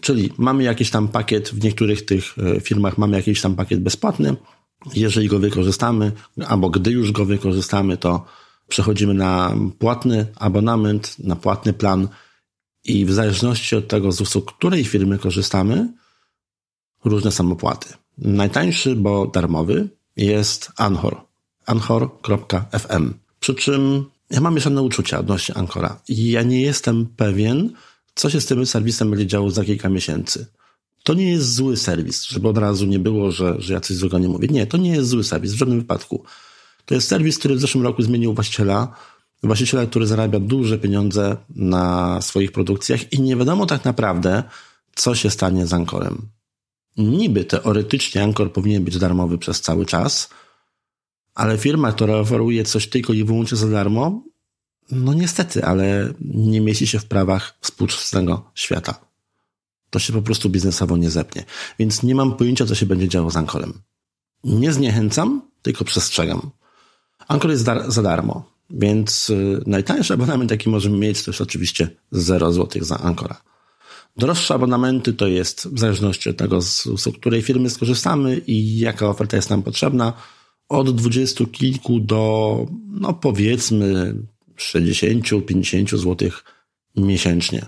czyli 0.00 0.32
mamy 0.38 0.62
jakiś 0.62 0.90
tam 0.90 1.08
pakiet, 1.08 1.48
w 1.48 1.64
niektórych 1.64 2.04
tych 2.04 2.34
e, 2.38 2.60
firmach 2.60 2.98
mamy 2.98 3.16
jakiś 3.16 3.40
tam 3.40 3.56
pakiet 3.56 3.82
bezpłatny. 3.82 4.36
Jeżeli 4.94 5.28
go 5.28 5.38
wykorzystamy, 5.38 6.12
albo 6.46 6.70
gdy 6.70 6.90
już 6.90 7.12
go 7.12 7.24
wykorzystamy, 7.24 7.96
to 7.96 8.24
przechodzimy 8.68 9.14
na 9.14 9.56
płatny 9.78 10.26
abonament, 10.36 11.18
na 11.18 11.36
płatny 11.36 11.72
plan 11.72 12.08
i 12.86 13.04
w 13.04 13.12
zależności 13.12 13.76
od 13.76 13.88
tego, 13.88 14.12
z 14.12 14.20
usług 14.20 14.52
której 14.52 14.84
firmy 14.84 15.18
korzystamy, 15.18 15.92
różne 17.04 17.32
są 17.32 17.52
opłaty. 17.52 17.88
Najtańszy, 18.18 18.96
bo 18.96 19.26
darmowy, 19.26 19.88
jest 20.16 20.72
Anchor. 20.76 21.20
Anchor.fm. 21.66 23.14
Przy 23.40 23.54
czym 23.54 24.04
ja 24.30 24.40
mam 24.40 24.54
mieszane 24.54 24.82
uczucia 24.82 25.18
odnośnie 25.18 25.54
Anchora. 25.54 26.00
I 26.08 26.30
ja 26.30 26.42
nie 26.42 26.60
jestem 26.60 27.06
pewien, 27.06 27.72
co 28.14 28.30
się 28.30 28.40
z 28.40 28.46
tym 28.46 28.66
serwisem 28.66 29.10
będzie 29.10 29.26
działo 29.26 29.50
za 29.50 29.64
kilka 29.64 29.88
miesięcy. 29.88 30.46
To 31.02 31.14
nie 31.14 31.30
jest 31.30 31.54
zły 31.54 31.76
serwis, 31.76 32.24
żeby 32.24 32.48
od 32.48 32.58
razu 32.58 32.86
nie 32.86 32.98
było, 32.98 33.30
że, 33.30 33.56
że 33.58 33.72
ja 33.72 33.80
coś 33.80 33.96
złego 33.96 34.18
nie 34.18 34.28
mówię. 34.28 34.48
Nie, 34.48 34.66
to 34.66 34.76
nie 34.76 34.90
jest 34.90 35.08
zły 35.08 35.24
serwis 35.24 35.52
w 35.52 35.56
żadnym 35.56 35.80
wypadku. 35.80 36.24
To 36.84 36.94
jest 36.94 37.08
serwis, 37.08 37.38
który 37.38 37.54
w 37.54 37.60
zeszłym 37.60 37.84
roku 37.84 38.02
zmienił 38.02 38.34
właściciela 38.34 38.96
właściciela, 39.46 39.86
który 39.86 40.06
zarabia 40.06 40.40
duże 40.40 40.78
pieniądze 40.78 41.36
na 41.50 42.22
swoich 42.22 42.52
produkcjach 42.52 43.12
i 43.12 43.20
nie 43.20 43.36
wiadomo 43.36 43.66
tak 43.66 43.84
naprawdę, 43.84 44.42
co 44.94 45.14
się 45.14 45.30
stanie 45.30 45.66
z 45.66 45.72
Ankorem. 45.72 46.28
Niby 46.96 47.44
teoretycznie 47.44 48.22
Ankor 48.22 48.52
powinien 48.52 48.84
być 48.84 48.98
darmowy 48.98 49.38
przez 49.38 49.60
cały 49.60 49.86
czas, 49.86 50.28
ale 51.34 51.58
firma, 51.58 51.92
która 51.92 52.16
oferuje 52.16 52.64
coś 52.64 52.88
tylko 52.88 53.12
i 53.12 53.24
wyłącznie 53.24 53.58
za 53.58 53.68
darmo, 53.68 54.22
no 54.90 55.14
niestety, 55.14 55.64
ale 55.64 56.12
nie 56.20 56.60
mieści 56.60 56.86
się 56.86 56.98
w 56.98 57.04
prawach 57.04 57.54
współczesnego 57.60 58.50
świata. 58.54 59.00
To 59.90 59.98
się 59.98 60.12
po 60.12 60.22
prostu 60.22 60.50
biznesowo 60.50 60.96
nie 60.96 61.10
zepnie. 61.10 61.44
Więc 61.78 62.02
nie 62.02 62.14
mam 62.14 62.36
pojęcia, 62.36 62.66
co 62.66 62.74
się 62.74 62.86
będzie 62.86 63.08
działo 63.08 63.30
z 63.30 63.36
Ankorem. 63.36 63.82
Nie 64.44 64.72
zniechęcam, 64.72 65.42
tylko 65.62 65.84
przestrzegam. 65.84 66.50
Ankor 67.28 67.50
jest 67.50 67.64
za 67.88 68.02
darmo. 68.02 68.55
Więc 68.70 69.30
y, 69.30 69.62
najtańszy 69.66 70.14
abonament, 70.14 70.50
jaki 70.50 70.68
możemy 70.68 70.98
mieć, 70.98 71.24
to 71.24 71.30
jest 71.30 71.40
oczywiście 71.40 71.88
0 72.10 72.52
zł 72.52 72.84
za 72.84 72.98
Ankora. 72.98 73.42
Droższe 74.16 74.54
abonamenty 74.54 75.12
to 75.12 75.26
jest 75.26 75.68
w 75.68 75.78
zależności 75.78 76.30
od 76.30 76.36
tego, 76.36 76.62
z, 76.62 76.84
z 76.84 77.16
której 77.16 77.42
firmy 77.42 77.70
skorzystamy 77.70 78.38
i 78.46 78.78
jaka 78.78 79.08
oferta 79.08 79.36
jest 79.36 79.50
nam 79.50 79.62
potrzebna, 79.62 80.12
od 80.68 80.96
dwudziestu 80.96 81.46
kilku 81.46 82.00
do, 82.00 82.66
no 82.90 83.14
powiedzmy, 83.14 84.14
60-50 84.56 85.96
zł 85.96 86.30
miesięcznie 86.96 87.66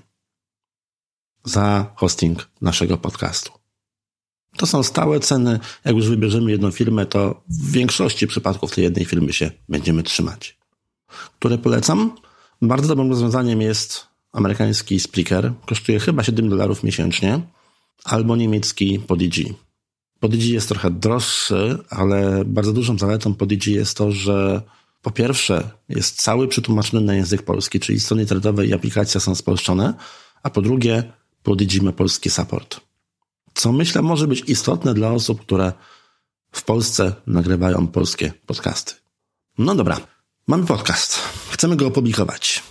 za 1.45 1.93
hosting 1.97 2.49
naszego 2.61 2.97
podcastu. 2.97 3.53
To 4.57 4.67
są 4.67 4.83
stałe 4.83 5.21
ceny. 5.21 5.61
Jak 5.85 5.97
już 5.97 6.09
wybierzemy 6.09 6.51
jedną 6.51 6.71
firmę, 6.71 7.07
to 7.07 7.43
w 7.49 7.73
większości 7.73 8.27
przypadków 8.27 8.75
tej 8.75 8.85
jednej 8.85 9.05
firmy 9.05 9.33
się 9.33 9.51
będziemy 9.69 10.03
trzymać 10.03 10.58
które 11.39 11.59
polecam. 11.59 12.13
Bardzo 12.63 12.89
dobrym 12.89 13.11
rozwiązaniem 13.11 13.61
jest 13.61 14.07
amerykański 14.33 15.01
Spreaker. 15.01 15.53
Kosztuje 15.67 16.01
chyba 16.01 16.25
7 16.25 16.49
dolarów 16.49 16.83
miesięcznie. 16.83 17.41
Albo 18.05 18.37
niemiecki 18.37 18.99
Podigi. 18.99 19.55
Podigi 20.21 20.53
jest 20.53 20.69
trochę 20.69 20.91
droższy, 20.91 21.79
ale 21.91 22.45
bardzo 22.45 22.73
dużą 22.73 22.99
zaletą 22.99 23.35
Podigi 23.35 23.73
jest 23.73 23.97
to, 23.97 24.13
że 24.13 24.63
po 25.03 25.11
pierwsze 25.11 25.71
jest 25.89 26.23
cały 26.23 26.49
przetłumaczony 26.49 27.07
na 27.07 27.15
język 27.15 27.43
polski, 27.43 27.81
czyli 27.81 28.01
strony 28.01 28.23
internetowe 28.23 28.67
i 28.67 28.75
aplikacja 28.75 29.21
są 29.21 29.35
spolszczone, 29.35 29.95
a 30.43 30.51
po 30.51 30.63
drugie 30.63 31.13
Podigi 31.43 31.81
ma 31.81 31.93
polski 31.93 32.31
support. 32.31 32.81
Co 33.55 33.73
myślę 33.73 34.03
może 34.03 34.27
być 34.27 34.43
istotne 34.47 34.95
dla 34.95 35.11
osób, 35.11 35.41
które 35.41 35.73
w 36.53 36.63
Polsce 36.63 37.15
nagrywają 37.27 37.87
polskie 37.87 38.33
podcasty. 38.47 38.95
No 39.59 39.75
dobra, 39.75 40.01
Mamy 40.49 40.67
podcast. 40.67 41.19
Chcemy 41.51 41.77
go 41.77 41.87
opublikować. 41.87 42.63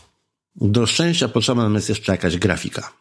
Do 0.56 0.86
szczęścia 0.86 1.28
potrzebna 1.28 1.64
nam 1.64 1.76
jest 1.76 1.90
jeszcze 1.90 2.12
jakaś 2.12 2.38
grafika. 2.38 2.94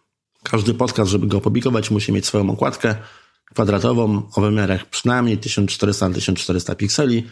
Każdy 0.42 0.74
podcast, 0.74 1.10
żeby 1.10 1.26
go 1.26 1.38
opublikować, 1.38 1.90
musi 1.90 2.12
mieć 2.12 2.26
swoją 2.26 2.50
okładkę 2.50 2.94
kwadratową 3.54 4.22
o 4.34 4.40
wymiarach 4.40 4.90
przynajmniej 4.90 5.38
1400 5.38 6.08
na 6.08 6.14
1400 6.14 6.74
pikseli. 6.74 7.30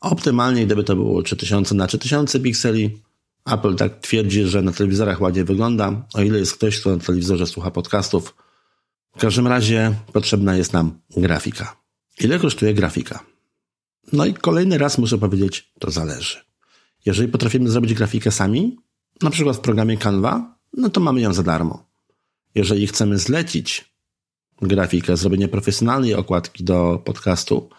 Optymalnie, 0.00 0.66
gdyby 0.66 0.84
to 0.84 0.96
było 0.96 1.22
3000 1.22 1.74
na 1.74 1.86
3000 1.86 2.40
pikseli, 2.40 3.02
Apple 3.46 3.76
tak 3.76 4.00
twierdzi, 4.00 4.44
że 4.44 4.62
na 4.62 4.72
telewizorach 4.72 5.20
ładnie 5.20 5.44
wygląda, 5.44 6.06
o 6.14 6.22
ile 6.22 6.38
jest 6.38 6.54
ktoś, 6.54 6.80
kto 6.80 6.90
na 6.90 7.04
telewizorze 7.04 7.46
słucha 7.46 7.70
podcastów. 7.70 8.34
W 9.16 9.20
każdym 9.20 9.46
razie 9.46 9.94
potrzebna 10.12 10.56
jest 10.56 10.72
nam 10.72 11.00
grafika. 11.16 11.76
Ile 12.20 12.38
kosztuje 12.38 12.74
grafika? 12.74 13.24
No 14.12 14.26
i 14.26 14.34
kolejny 14.34 14.78
raz 14.78 14.98
muszę 14.98 15.18
powiedzieć, 15.18 15.72
to 15.78 15.90
zależy. 15.90 16.47
Jeżeli 17.08 17.28
potrafimy 17.28 17.70
zrobić 17.70 17.94
grafikę 17.94 18.30
sami, 18.30 18.76
na 19.22 19.30
przykład 19.30 19.56
w 19.56 19.60
programie 19.60 19.96
Canva, 19.96 20.58
no 20.72 20.90
to 20.90 21.00
mamy 21.00 21.20
ją 21.20 21.32
za 21.32 21.42
darmo. 21.42 21.86
Jeżeli 22.54 22.86
chcemy 22.86 23.18
zlecić 23.18 23.94
grafikę, 24.62 25.16
zrobienie 25.16 25.48
profesjonalnej 25.48 26.14
okładki 26.14 26.64
do 26.64 27.02
podcastu, 27.04 27.70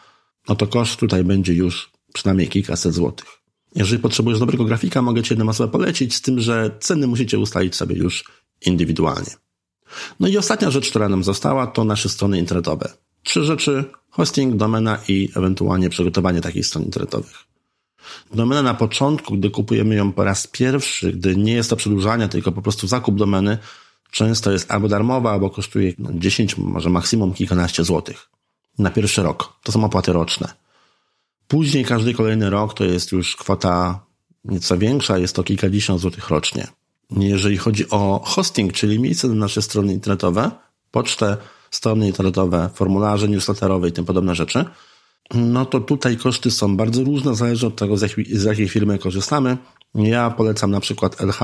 no 0.48 0.56
to 0.56 0.68
koszt 0.68 1.00
tutaj 1.00 1.24
będzie 1.24 1.54
już 1.54 1.92
przynajmniej 2.14 2.48
kilkaset 2.48 2.94
złotych. 2.94 3.28
Jeżeli 3.76 4.02
potrzebujesz 4.02 4.40
dobrego 4.40 4.66
grafika, 4.66 5.02
mogę 5.02 5.24
Ci 5.24 5.34
jedną 5.34 5.50
osobę 5.50 5.72
polecić, 5.72 6.16
z 6.16 6.22
tym, 6.22 6.40
że 6.40 6.78
ceny 6.80 7.08
musicie 7.08 7.40
ustalić 7.40 7.76
sobie 7.76 7.96
już 7.96 8.32
indywidualnie. 8.66 9.32
No 10.20 10.28
i 10.28 10.38
ostatnia 10.38 10.72
rzecz, 10.72 10.90
która 10.90 11.10
nam 11.10 11.24
została, 11.24 11.68
to 11.68 11.84
nasze 11.84 12.10
strony 12.10 12.40
internetowe. 12.40 12.94
Trzy 13.24 13.44
rzeczy, 13.44 13.84
hosting, 14.10 14.56
domena 14.56 15.00
i 15.08 15.30
ewentualnie 15.36 15.90
przygotowanie 15.90 16.42
takich 16.42 16.66
stron 16.66 16.84
internetowych. 16.84 17.49
Domena 18.34 18.62
na 18.62 18.74
początku, 18.74 19.38
gdy 19.38 19.50
kupujemy 19.50 19.96
ją 19.96 20.12
po 20.12 20.24
raz 20.24 20.48
pierwszy, 20.48 21.14
gdy 21.14 21.36
nie 21.36 21.54
jest 21.54 21.70
to 21.70 21.76
przedłużanie, 21.76 22.28
tylko 22.28 22.52
po 22.52 22.62
prostu 22.62 22.88
zakup 22.88 23.16
domeny, 23.16 23.58
często 24.12 24.52
jest 24.52 24.72
albo 24.72 24.88
darmowa, 24.88 25.32
albo 25.32 25.50
kosztuje 25.50 25.94
10, 26.00 26.58
może 26.58 26.90
maksimum 26.90 27.34
kilkanaście 27.34 27.84
złotych 27.84 28.30
na 28.80 28.90
pierwszy 28.90 29.24
rok. 29.24 29.54
To 29.64 29.72
są 29.72 29.84
opłaty 29.84 30.14
roczne. 30.14 30.54
Później 31.48 31.86
każdy 31.86 32.14
kolejny 32.14 32.50
rok 32.50 32.74
to 32.74 32.86
jest 32.86 33.12
już 33.12 33.36
kwota 33.36 34.00
nieco 34.46 34.78
większa, 34.78 35.18
jest 35.18 35.36
to 35.36 35.44
kilkadziesiąt 35.44 36.02
złotych 36.02 36.30
rocznie. 36.30 36.68
Jeżeli 37.12 37.58
chodzi 37.58 37.90
o 37.90 38.22
hosting, 38.26 38.74
czyli 38.74 39.00
miejsce 39.00 39.28
na 39.28 39.36
nasze 39.36 39.62
strony 39.62 39.94
internetowe, 39.94 40.52
pocztę, 40.92 41.38
strony 41.72 42.08
internetowe, 42.08 42.70
formularze 42.74 43.28
newsletterowe 43.28 43.90
i 43.90 43.92
tym 43.92 44.06
podobne 44.06 44.36
rzeczy, 44.36 44.66
no 45.34 45.66
to 45.66 45.80
tutaj 45.80 46.18
koszty 46.18 46.52
są 46.52 46.78
bardzo 46.78 47.04
różne, 47.04 47.36
zależy 47.36 47.68
od 47.68 47.76
tego, 47.76 47.98
z 47.98 48.02
jakiej, 48.02 48.26
z 48.38 48.44
jakiej 48.44 48.70
firmy 48.70 49.00
korzystamy. 49.00 49.58
Ja 49.96 50.30
polecam 50.30 50.72
na 50.72 50.80
przykład 50.80 51.22
LH. 51.22 51.40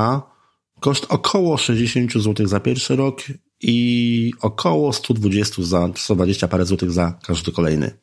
Koszt 0.79 1.05
około 1.09 1.57
60 1.57 2.13
zł 2.13 2.47
za 2.47 2.59
pierwszy 2.59 2.95
rok 2.95 3.21
i 3.61 4.33
około 4.41 4.93
120 4.93 5.63
za 5.63 5.89
120 5.95 6.47
parę 6.47 6.65
złotych 6.65 6.91
za 6.91 7.19
każdy 7.23 7.51
kolejny. 7.51 7.97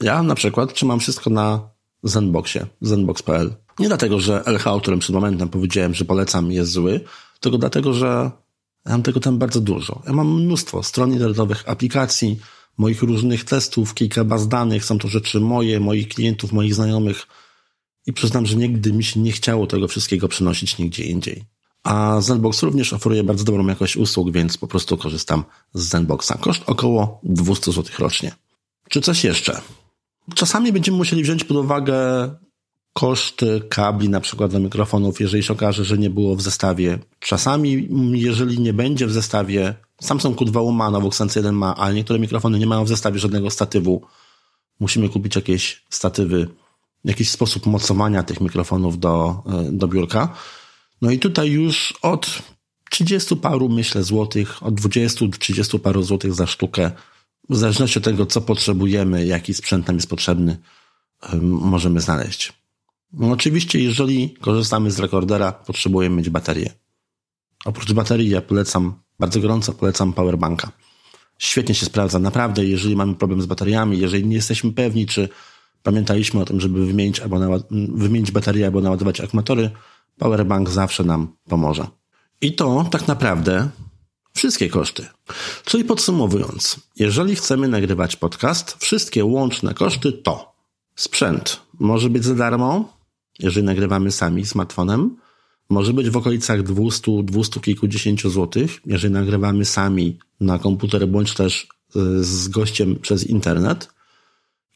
Ja 0.00 0.22
na 0.22 0.34
przykład 0.34 0.74
trzymam 0.74 1.00
wszystko 1.00 1.30
na 1.30 1.72
Zenboxie, 2.02 2.66
zenbox.pl. 2.80 3.54
Nie 3.78 3.88
dlatego, 3.88 4.20
że 4.20 4.42
LH, 4.46 4.66
o 4.66 4.80
którym 4.80 5.00
przed 5.00 5.14
momentem 5.14 5.48
powiedziałem, 5.48 5.94
że 5.94 6.04
polecam, 6.04 6.52
jest 6.52 6.72
zły, 6.72 7.00
tylko 7.40 7.58
dlatego, 7.58 7.94
że 7.94 8.30
ja 8.86 8.92
mam 8.92 9.02
tego 9.02 9.20
tam 9.20 9.38
bardzo 9.38 9.60
dużo. 9.60 10.02
Ja 10.06 10.12
mam 10.12 10.42
mnóstwo 10.42 10.82
stron 10.82 11.12
internetowych, 11.12 11.68
aplikacji, 11.68 12.38
moich 12.78 13.02
różnych 13.02 13.44
testów, 13.44 13.94
kilka 13.94 14.24
baz 14.24 14.48
danych, 14.48 14.84
są 14.84 14.98
to 14.98 15.08
rzeczy 15.08 15.40
moje, 15.40 15.80
moich 15.80 16.08
klientów, 16.08 16.52
moich 16.52 16.74
znajomych 16.74 17.26
i 18.06 18.12
przyznam, 18.12 18.46
że 18.46 18.56
nigdy 18.56 18.92
mi 18.92 19.04
się 19.04 19.20
nie 19.20 19.32
chciało 19.32 19.66
tego 19.66 19.88
wszystkiego 19.88 20.28
przenosić 20.28 20.78
nigdzie 20.78 21.04
indziej. 21.04 21.44
A 21.84 22.20
Zenbox 22.20 22.62
również 22.62 22.92
oferuje 22.92 23.24
bardzo 23.24 23.44
dobrą 23.44 23.66
jakość 23.66 23.96
usług, 23.96 24.32
więc 24.32 24.56
po 24.56 24.66
prostu 24.66 24.96
korzystam 24.96 25.44
z 25.74 25.82
Zenboxa. 25.82 26.32
Koszt 26.40 26.62
około 26.66 27.20
200 27.22 27.72
zł 27.72 27.84
rocznie. 27.98 28.32
Czy 28.88 29.00
coś 29.00 29.24
jeszcze? 29.24 29.60
Czasami 30.34 30.72
będziemy 30.72 30.96
musieli 30.96 31.22
wziąć 31.22 31.44
pod 31.44 31.56
uwagę 31.56 31.94
koszty 32.92 33.62
kabli 33.68 34.08
na 34.08 34.20
przykład 34.20 34.52
do 34.52 34.60
mikrofonów, 34.60 35.20
jeżeli 35.20 35.42
się 35.42 35.52
okaże, 35.52 35.84
że 35.84 35.98
nie 35.98 36.10
było 36.10 36.36
w 36.36 36.42
zestawie. 36.42 36.98
Czasami, 37.18 37.88
jeżeli 38.12 38.60
nie 38.60 38.72
będzie 38.72 39.06
w 39.06 39.12
zestawie, 39.12 39.74
Samsung 40.00 40.38
Q2 40.38 40.72
ma, 40.72 40.90
Novox 40.90 41.36
1 41.36 41.54
ma, 41.54 41.76
ale 41.76 41.94
niektóre 41.94 42.18
mikrofony 42.18 42.58
nie 42.58 42.66
mają 42.66 42.84
w 42.84 42.88
zestawie 42.88 43.18
żadnego 43.18 43.50
statywu. 43.50 44.02
Musimy 44.80 45.08
kupić 45.08 45.36
jakieś 45.36 45.84
statywy, 45.90 46.48
jakiś 47.04 47.30
sposób 47.30 47.66
mocowania 47.66 48.22
tych 48.22 48.40
mikrofonów 48.40 48.98
do, 48.98 49.42
e, 49.46 49.72
do 49.72 49.88
biurka. 49.88 50.34
No 51.02 51.10
i 51.10 51.18
tutaj 51.18 51.50
już 51.50 51.94
od 52.02 52.42
30 52.90 53.36
paru, 53.36 53.68
myślę, 53.68 54.02
złotych, 54.02 54.62
od 54.62 54.74
20 54.74 55.26
do 55.26 55.38
30 55.38 55.78
paru 55.78 56.02
złotych 56.02 56.34
za 56.34 56.46
sztukę 56.46 56.90
w 57.50 57.56
zależności 57.56 57.98
od 57.98 58.04
tego, 58.04 58.26
co 58.26 58.40
potrzebujemy, 58.40 59.26
jaki 59.26 59.54
sprzęt 59.54 59.86
nam 59.86 59.96
jest 59.96 60.10
potrzebny, 60.10 60.58
możemy 61.42 62.00
znaleźć. 62.00 62.52
No 63.12 63.30
oczywiście, 63.30 63.80
jeżeli 63.80 64.30
korzystamy 64.40 64.90
z 64.90 64.98
rekordera, 64.98 65.52
potrzebujemy 65.52 66.16
mieć 66.16 66.30
baterię. 66.30 66.70
Oprócz 67.64 67.92
baterii 67.92 68.28
ja 68.28 68.42
polecam, 68.42 68.94
bardzo 69.18 69.40
gorąco 69.40 69.72
polecam 69.72 70.12
powerbanka. 70.12 70.72
Świetnie 71.38 71.74
się 71.74 71.86
sprawdza, 71.86 72.18
naprawdę, 72.18 72.64
jeżeli 72.64 72.96
mamy 72.96 73.14
problem 73.14 73.42
z 73.42 73.46
bateriami, 73.46 73.98
jeżeli 73.98 74.26
nie 74.26 74.36
jesteśmy 74.36 74.72
pewni, 74.72 75.06
czy 75.06 75.28
pamiętaliśmy 75.82 76.40
o 76.40 76.44
tym, 76.44 76.60
żeby 76.60 76.86
wymienić, 76.86 77.20
albo 77.20 77.38
wymienić 77.70 78.30
baterię 78.30 78.66
albo 78.66 78.80
naładować 78.80 79.20
akumulatory, 79.20 79.70
powerbank 80.18 80.70
zawsze 80.70 81.04
nam 81.04 81.36
pomoże. 81.48 81.86
I 82.40 82.54
to 82.54 82.88
tak 82.90 83.08
naprawdę 83.08 83.68
Wszystkie 84.34 84.68
koszty. 84.68 85.06
Czyli 85.64 85.84
podsumowując, 85.84 86.80
jeżeli 86.96 87.36
chcemy 87.36 87.68
nagrywać 87.68 88.16
podcast, 88.16 88.76
wszystkie 88.78 89.24
łączne 89.24 89.74
koszty 89.74 90.12
to 90.12 90.54
sprzęt 90.94 91.60
może 91.80 92.10
być 92.10 92.24
za 92.24 92.34
darmo, 92.34 92.96
jeżeli 93.38 93.66
nagrywamy 93.66 94.10
sami 94.10 94.46
smartfonem, 94.46 95.16
może 95.68 95.92
być 95.92 96.10
w 96.10 96.16
okolicach 96.16 96.62
200, 96.62 97.22
200 97.22 97.60
kilkudziesięciu 97.60 98.30
złotych, 98.30 98.80
jeżeli 98.86 99.14
nagrywamy 99.14 99.64
sami 99.64 100.18
na 100.40 100.58
komputer 100.58 101.08
bądź 101.08 101.34
też 101.34 101.68
y, 101.96 102.24
z 102.24 102.48
gościem 102.48 102.96
przez 102.96 103.26
internet. 103.26 103.88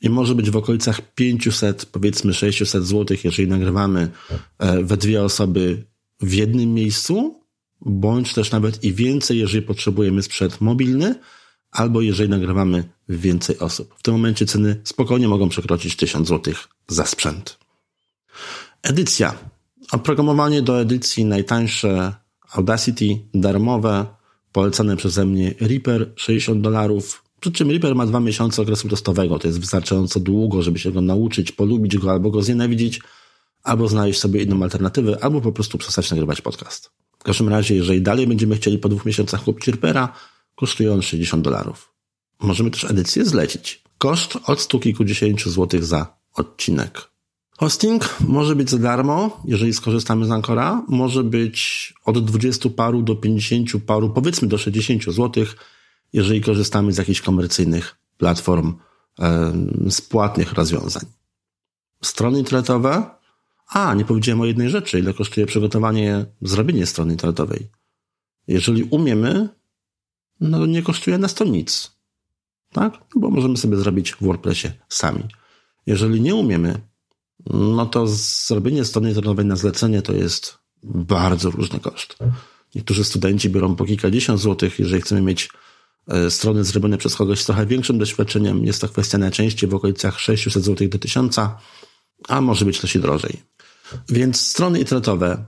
I 0.03 0.11
może 0.11 0.35
być 0.35 0.51
w 0.51 0.57
okolicach 0.57 1.15
500, 1.15 1.87
powiedzmy 1.87 2.35
600 2.35 2.87
złotych, 2.87 3.25
jeżeli 3.25 3.49
nagrywamy 3.49 4.11
e, 4.59 4.83
we 4.83 4.97
dwie 4.97 5.25
osoby 5.25 5.85
w 6.21 6.33
jednym 6.33 6.75
miejscu, 6.75 7.41
bądź 7.81 8.35
też 8.35 8.51
nawet 8.51 8.85
i 8.85 8.93
więcej, 8.93 9.39
jeżeli 9.39 9.67
potrzebujemy 9.67 10.23
sprzęt 10.23 10.61
mobilny, 10.61 11.15
albo 11.71 12.01
jeżeli 12.01 12.31
nagrywamy 12.31 12.85
więcej 13.09 13.59
osób. 13.59 13.95
W 13.99 14.03
tym 14.03 14.15
momencie 14.15 14.47
ceny 14.47 14.81
spokojnie 14.85 15.29
mogą 15.29 15.49
przekroczyć 15.49 15.97
1000 15.97 16.29
zł 16.29 16.55
za 16.89 17.07
sprzęt. 17.07 17.66
Edycja. 18.87 19.35
Oprogramowanie 19.93 20.63
do 20.63 20.81
edycji 20.81 21.25
najtańsze 21.25 22.15
Audacity, 22.53 23.19
darmowe, 23.35 24.07
polecane 24.53 24.97
przeze 24.97 25.27
mnie 25.27 25.55
Reaper 25.61 26.13
60 26.17 26.61
dolarów. 26.61 27.25
Przy 27.41 27.53
czym 27.53 27.71
Reaper 27.71 27.95
ma 27.95 28.07
dwa 28.07 28.21
miesiące 28.21 28.63
okresu 28.63 28.89
testowego. 28.89 29.39
To 29.39 29.49
jest 29.49 29.61
wystarczająco 29.61 30.21
długo, 30.21 30.63
żeby 30.63 30.79
się 30.79 30.93
go 30.93 31.01
nauczyć, 31.01 31.53
polubić 31.53 31.99
go 31.99 32.11
albo 32.11 32.31
go 32.31 32.43
znienawidzić, 32.43 33.01
albo 33.63 33.89
znaleźć 33.89 34.21
sobie 34.21 34.43
inną 34.43 34.63
alternatywę, 34.63 35.19
albo 35.21 35.41
po 35.41 35.53
prostu 35.53 35.79
przestać 35.79 36.11
nagrywać 36.11 36.41
podcast. 36.41 36.91
W 37.19 37.25
każdym 37.25 37.49
razie, 37.49 37.75
jeżeli 37.75 38.03
dalej 38.03 38.27
będziemy 38.27 38.57
chcieli 38.57 38.79
po 38.79 38.89
dwóch 38.89 39.07
miesiącach 39.07 39.45
kupić 39.45 39.69
Reapera, 39.69 40.13
kosztuje 40.55 40.93
on 40.93 41.03
60 41.03 41.45
dolarów. 41.45 41.93
Możemy 42.41 42.71
też 42.71 42.85
edycję 42.85 43.25
zlecić. 43.25 43.83
Koszt 43.99 44.39
od 44.47 44.61
stu 44.61 44.81
kilkudziesięciu 44.81 45.51
złotych 45.51 45.85
za 45.85 46.17
odcinek. 46.35 47.16
Hosting 47.57 48.21
może 48.21 48.57
być 48.57 48.71
za 48.71 48.79
darmo, 48.79 49.43
jeżeli 49.45 49.73
skorzystamy 49.73 50.27
z 50.27 50.31
Ancora. 50.31 50.85
Może 50.89 51.25
być 51.25 51.95
od 52.05 52.25
20 52.25 52.71
paru 52.71 53.03
do 53.03 53.17
50 53.17 53.71
paru, 53.87 54.11
powiedzmy 54.11 54.49
do 54.49 54.59
60 54.59 55.05
złotych, 55.05 55.57
jeżeli 56.13 56.41
korzystamy 56.41 56.93
z 56.93 56.99
jakichś 56.99 57.21
komercyjnych 57.21 57.97
platform 58.19 58.75
z 59.91 60.01
płatnych 60.01 60.53
rozwiązań. 60.53 61.03
Strony 62.03 62.39
internetowe 62.39 63.11
a, 63.69 63.95
nie 63.95 64.05
powiedziałem 64.05 64.41
o 64.41 64.47
jednej 64.47 64.71
rzeczy, 64.71 64.99
ile 64.99 65.15
kosztuje 65.15 65.47
przygotowanie, 65.47 66.27
zrobienie 66.43 66.87
strony 66.87 67.13
internetowej. 67.13 67.69
Jeżeli 68.47 68.83
umiemy, 68.83 69.49
no 70.41 70.67
nie 70.67 70.83
kosztuje 70.83 71.19
nas 71.19 71.35
to 71.35 71.45
nic. 71.45 71.97
Tak? 72.73 72.93
No 73.15 73.21
bo 73.21 73.31
możemy 73.31 73.57
sobie 73.57 73.77
zrobić 73.77 74.13
w 74.13 74.23
WordPressie 74.23 74.69
sami. 74.89 75.23
Jeżeli 75.87 76.21
nie 76.21 76.35
umiemy, 76.35 76.81
no 77.51 77.87
to 77.87 78.07
zrobienie 78.07 78.85
strony 78.85 79.09
internetowej 79.09 79.47
na 79.47 79.57
zlecenie 79.57 80.03
to 80.03 80.13
jest 80.13 80.59
bardzo 80.83 81.51
różny 81.51 81.81
koszt. 81.81 82.17
Niektórzy 82.75 83.05
studenci 83.05 83.51
biorą 83.51 83.77
po 83.77 83.85
kilkadziesiąt 83.85 84.41
złotych, 84.41 84.79
jeżeli 84.79 85.03
chcemy 85.03 85.23
mieć 85.23 85.49
e, 86.09 86.31
strony 86.31 86.65
zrobione 86.65 86.99
przez 86.99 87.17
kogoś 87.17 87.41
z 87.41 87.47
trochę 87.47 87.67
większym 87.67 87.99
doświadczeniem, 87.99 88.65
jest 88.65 88.81
to 88.81 88.89
kwestia 88.89 89.19
najczęściej 89.19 89.71
w 89.71 89.75
okolicach 89.75 90.21
600 90.21 90.65
zł 90.65 90.89
do 90.89 90.99
1000, 90.99 91.37
a 92.29 92.41
może 92.41 92.65
być 92.65 92.81
też 92.81 92.97
i 92.97 93.01
drożej. 93.01 93.43
Więc 94.09 94.41
strony 94.41 94.79
internetowe, 94.79 95.45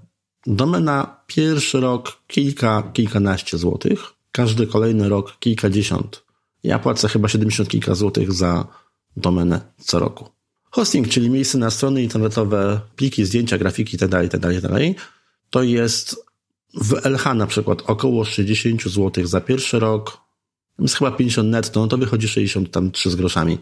domena 0.46 1.20
pierwszy 1.26 1.80
rok 1.80 2.22
kilka, 2.26 2.90
kilkanaście 2.92 3.58
złotych, 3.58 4.00
każdy 4.32 4.66
kolejny 4.66 5.08
rok 5.08 5.36
kilkadziesiąt. 5.38 6.24
Ja 6.62 6.78
płacę 6.78 7.08
chyba 7.08 7.28
70 7.28 7.68
kilka 7.68 7.94
złotych 7.94 8.32
za 8.32 8.66
domenę 9.16 9.60
co 9.78 9.98
roku. 9.98 10.37
Hosting, 10.70 11.08
czyli 11.08 11.30
miejsce 11.30 11.58
na 11.58 11.70
strony 11.70 12.02
internetowe, 12.02 12.80
pliki, 12.96 13.24
zdjęcia, 13.24 13.58
grafiki 13.58 13.96
itd., 13.96 14.22
itd., 14.24 14.54
itd. 14.54 14.94
to 15.50 15.62
jest 15.62 16.16
w 16.74 17.06
LH 17.06 17.34
na 17.34 17.46
przykład 17.46 17.82
około 17.86 18.24
60 18.24 18.82
zł 18.82 19.26
za 19.26 19.40
pierwszy 19.40 19.78
rok, 19.78 20.18
jest 20.78 20.96
chyba 20.96 21.10
50 21.10 21.48
netto, 21.48 21.80
no 21.80 21.86
to 21.86 21.98
wychodzi 21.98 22.28
63 22.28 23.10
z 23.10 23.16
groszami. 23.16 23.58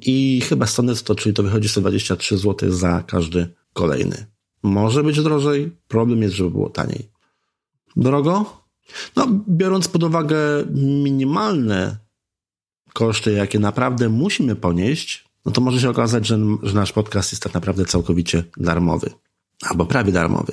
I 0.00 0.42
chyba 0.48 0.66
100 0.66 0.82
netto, 0.82 1.14
czyli 1.14 1.34
to 1.34 1.42
wychodzi 1.42 1.68
123 1.68 2.38
zł 2.38 2.72
za 2.72 3.02
każdy 3.06 3.48
kolejny. 3.72 4.26
Może 4.62 5.02
być 5.02 5.22
drożej, 5.22 5.72
problem 5.88 6.22
jest, 6.22 6.34
żeby 6.34 6.50
było 6.50 6.70
taniej. 6.70 7.08
Drogo? 7.96 8.62
No, 9.16 9.26
biorąc 9.48 9.88
pod 9.88 10.02
uwagę 10.02 10.38
minimalne 10.74 11.96
koszty, 12.92 13.32
jakie 13.32 13.58
naprawdę 13.58 14.08
musimy 14.08 14.56
ponieść, 14.56 15.25
no 15.46 15.52
to 15.52 15.60
może 15.60 15.80
się 15.80 15.90
okazać, 15.90 16.26
że, 16.26 16.38
że 16.62 16.74
nasz 16.74 16.92
podcast 16.92 17.32
jest 17.32 17.42
tak 17.42 17.54
naprawdę 17.54 17.84
całkowicie 17.84 18.44
darmowy. 18.56 19.10
Albo 19.62 19.86
prawie 19.86 20.12
darmowy. 20.12 20.52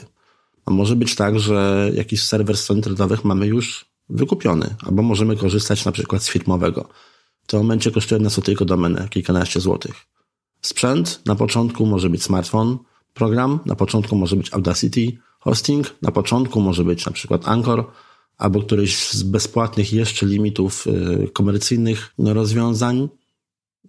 A 0.65 0.71
może 0.71 0.95
być 0.95 1.15
tak, 1.15 1.39
że 1.39 1.91
jakiś 1.93 2.23
serwer 2.23 2.57
stron 2.57 2.77
internetowych 2.77 3.25
mamy 3.25 3.47
już 3.47 3.85
wykupiony, 4.09 4.75
albo 4.85 5.03
możemy 5.03 5.37
korzystać 5.37 5.85
na 5.85 5.91
przykład 5.91 6.23
z 6.23 6.29
firmowego. 6.29 6.89
W 7.43 7.47
tym 7.47 7.59
momencie 7.59 7.91
kosztuje 7.91 8.21
nas 8.21 8.35
to 8.35 8.41
tylko 8.41 8.65
domenę, 8.65 9.07
kilkanaście 9.09 9.59
złotych. 9.59 9.95
Sprzęt 10.61 11.21
na 11.25 11.35
początku 11.35 11.85
może 11.85 12.09
być 12.09 12.23
smartfon, 12.23 12.77
program 13.13 13.59
na 13.65 13.75
początku 13.75 14.15
może 14.15 14.35
być 14.35 14.53
Audacity, 14.53 15.17
hosting 15.39 15.95
na 16.01 16.11
początku 16.11 16.61
może 16.61 16.83
być 16.83 17.05
na 17.05 17.11
przykład 17.11 17.47
Anchor, 17.47 17.85
albo 18.37 18.61
któryś 18.61 19.09
z 19.09 19.23
bezpłatnych 19.23 19.93
jeszcze 19.93 20.25
limitów 20.25 20.87
y, 20.87 21.29
komercyjnych 21.33 22.13
rozwiązań. 22.17 23.09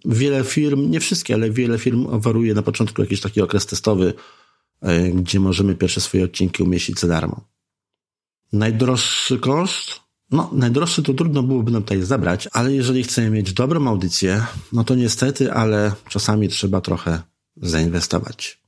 Wiele 0.04 0.44
firm, 0.44 0.90
nie 0.90 1.00
wszystkie, 1.00 1.34
ale 1.34 1.50
wiele 1.50 1.78
firm 1.78 2.06
oferuje 2.06 2.54
na 2.54 2.62
początku 2.62 3.02
jakiś 3.02 3.20
taki 3.20 3.40
okres 3.40 3.66
testowy, 3.66 4.14
y, 4.88 5.12
gdzie 5.14 5.40
możemy 5.40 5.74
pierwsze 5.74 6.00
swoje 6.00 6.24
odcinki 6.24 6.62
umieścić 6.62 7.00
za 7.00 7.08
darmo. 7.08 7.40
Najdroższy 8.52 9.38
koszt? 9.38 10.00
No, 10.30 10.50
najdroższy 10.52 11.02
to 11.02 11.14
trudno 11.14 11.42
byłoby 11.42 11.70
nam 11.72 11.82
tutaj 11.82 12.02
zabrać, 12.02 12.48
ale 12.52 12.72
jeżeli 12.72 13.02
chcemy 13.02 13.30
mieć 13.30 13.52
dobrą 13.52 13.88
audycję, 13.88 14.46
no 14.72 14.84
to 14.84 14.94
niestety, 14.94 15.52
ale 15.52 15.92
czasami 16.08 16.48
trzeba 16.48 16.80
trochę 16.80 17.22
zainwestować. 17.56 18.64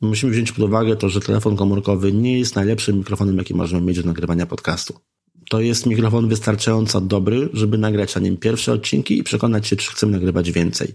Musimy 0.00 0.32
wziąć 0.32 0.52
pod 0.52 0.64
uwagę 0.64 0.96
to, 0.96 1.08
że 1.08 1.20
telefon 1.20 1.56
komórkowy 1.56 2.12
nie 2.12 2.38
jest 2.38 2.56
najlepszym 2.56 2.98
mikrofonem, 2.98 3.38
jaki 3.38 3.54
możemy 3.54 3.86
mieć 3.86 3.96
do 3.96 4.06
nagrywania 4.06 4.46
podcastu. 4.46 5.00
To 5.48 5.60
jest 5.60 5.86
mikrofon 5.86 6.28
wystarczająco 6.28 7.00
dobry, 7.00 7.48
żeby 7.52 7.78
nagrać 7.78 8.14
na 8.14 8.20
nim 8.20 8.36
pierwsze 8.36 8.72
odcinki 8.72 9.18
i 9.18 9.22
przekonać 9.22 9.66
się, 9.66 9.76
czy 9.76 9.90
chcemy 9.90 10.12
nagrywać 10.12 10.52
więcej. 10.52 10.94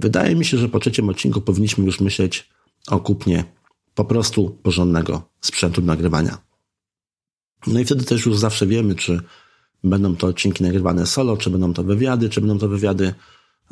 Wydaje 0.00 0.36
mi 0.36 0.44
się, 0.44 0.58
że 0.58 0.68
po 0.68 0.80
trzecim 0.80 1.08
odcinku 1.08 1.40
powinniśmy 1.40 1.84
już 1.84 2.00
myśleć 2.00 2.48
o 2.86 3.00
kupnie 3.00 3.44
po 3.94 4.04
prostu 4.04 4.58
porządnego 4.62 5.22
sprzętu 5.40 5.80
do 5.80 5.86
nagrywania. 5.86 6.38
No 7.66 7.80
i 7.80 7.84
wtedy 7.84 8.04
też 8.04 8.26
już 8.26 8.38
zawsze 8.38 8.66
wiemy, 8.66 8.94
czy 8.94 9.20
będą 9.84 10.16
to 10.16 10.26
odcinki 10.26 10.64
nagrywane 10.64 11.06
solo, 11.06 11.36
czy 11.36 11.50
będą 11.50 11.74
to 11.74 11.84
wywiady, 11.84 12.28
czy 12.28 12.40
będą 12.40 12.58
to 12.58 12.68
wywiady 12.68 13.14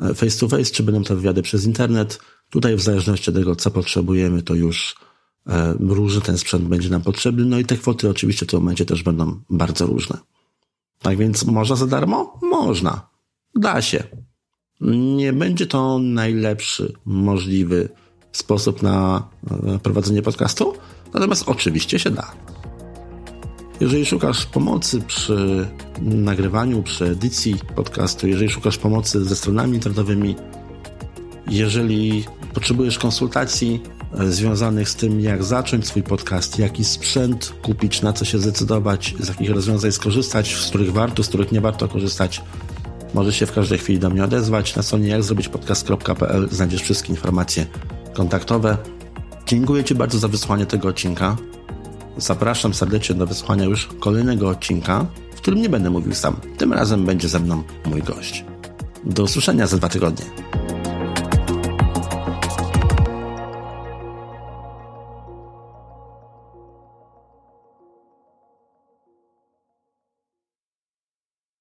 e, 0.01 0.13
face 0.13 0.39
to 0.39 0.47
face, 0.47 0.71
czy 0.71 0.83
będą 0.83 1.03
to 1.03 1.15
wywiady 1.15 1.41
przez 1.41 1.65
internet. 1.65 2.19
Tutaj 2.49 2.75
w 2.75 2.81
zależności 2.81 3.29
od 3.29 3.35
tego, 3.35 3.55
co 3.55 3.71
potrzebujemy, 3.71 4.43
to 4.43 4.55
już 4.55 4.95
różny 5.79 6.21
ten 6.21 6.37
sprzęt 6.37 6.63
będzie 6.63 6.89
nam 6.89 7.01
potrzebny. 7.01 7.45
No 7.45 7.59
i 7.59 7.65
te 7.65 7.77
kwoty 7.77 8.09
oczywiście 8.09 8.45
w 8.45 8.49
tym 8.49 8.59
momencie 8.59 8.85
też 8.85 9.03
będą 9.03 9.39
bardzo 9.49 9.85
różne. 9.85 10.17
Tak 11.01 11.17
więc 11.17 11.45
można 11.45 11.75
za 11.75 11.87
darmo? 11.87 12.39
Można. 12.41 13.09
Da 13.55 13.81
się. 13.81 14.03
Nie 15.17 15.33
będzie 15.33 15.67
to 15.67 15.99
najlepszy 15.99 16.93
możliwy 17.05 17.89
sposób 18.31 18.83
na 18.83 19.27
e, 19.75 19.79
prowadzenie 19.79 20.21
podcastu, 20.21 20.73
natomiast 21.13 21.43
oczywiście 21.49 21.99
się 21.99 22.09
da. 22.11 22.31
Jeżeli 23.79 24.05
szukasz 24.05 24.45
pomocy 24.45 25.01
przy 25.01 25.67
nagrywaniu, 26.01 26.83
przy 26.83 27.05
edycji 27.05 27.55
podcastu, 27.75 28.27
jeżeli 28.27 28.49
szukasz 28.49 28.77
pomocy 28.77 29.25
ze 29.25 29.35
stronami 29.35 29.75
internetowymi, 29.75 30.35
jeżeli 31.47 32.25
potrzebujesz 32.53 32.99
konsultacji 32.99 33.81
e, 33.83 33.94
związanych 34.29 34.89
z 34.89 34.95
tym, 34.95 35.19
jak 35.19 35.43
zacząć 35.43 35.87
swój 35.87 36.03
podcast, 36.03 36.59
jaki 36.59 36.83
sprzęt 36.83 37.53
kupić, 37.61 38.01
na 38.01 38.13
co 38.13 38.25
się 38.25 38.39
zdecydować, 38.39 39.15
z 39.19 39.27
jakich 39.27 39.49
rozwiązań 39.49 39.91
skorzystać, 39.91 40.55
z 40.55 40.67
których 40.67 40.93
warto, 40.93 41.23
z 41.23 41.27
których 41.27 41.51
nie 41.51 41.61
warto 41.61 41.87
korzystać, 41.87 42.41
możesz 43.13 43.35
się 43.35 43.45
w 43.45 43.51
każdej 43.51 43.77
chwili 43.77 43.99
do 43.99 44.09
mnie 44.09 44.23
odezwać. 44.23 44.75
Na 44.75 44.83
stronie 44.83 45.07
jakzrobićpodcast.pl 45.07 46.47
znajdziesz 46.51 46.81
wszystkie 46.81 47.09
informacje 47.09 47.65
kontaktowe. 48.13 48.77
Dziękuję 49.47 49.83
Ci 49.83 49.95
bardzo 49.95 50.19
za 50.19 50.27
wysłanie 50.27 50.65
tego 50.65 50.87
odcinka. 50.87 51.37
Zapraszam 52.17 52.73
serdecznie 52.73 53.15
do 53.15 53.27
wysłuchania 53.27 53.65
już 53.65 53.89
kolejnego 53.99 54.49
odcinka, 54.49 55.05
w 55.35 55.37
którym 55.37 55.61
nie 55.61 55.69
będę 55.69 55.89
mówił 55.89 56.15
sam. 56.15 56.35
Tym 56.57 56.73
razem 56.73 57.05
będzie 57.05 57.29
ze 57.29 57.39
mną 57.39 57.63
mój 57.85 58.03
gość. 58.03 58.45
Do 59.05 59.23
usłyszenia 59.23 59.67
za 59.67 59.77
dwa 59.77 59.89
tygodnie. 59.89 60.25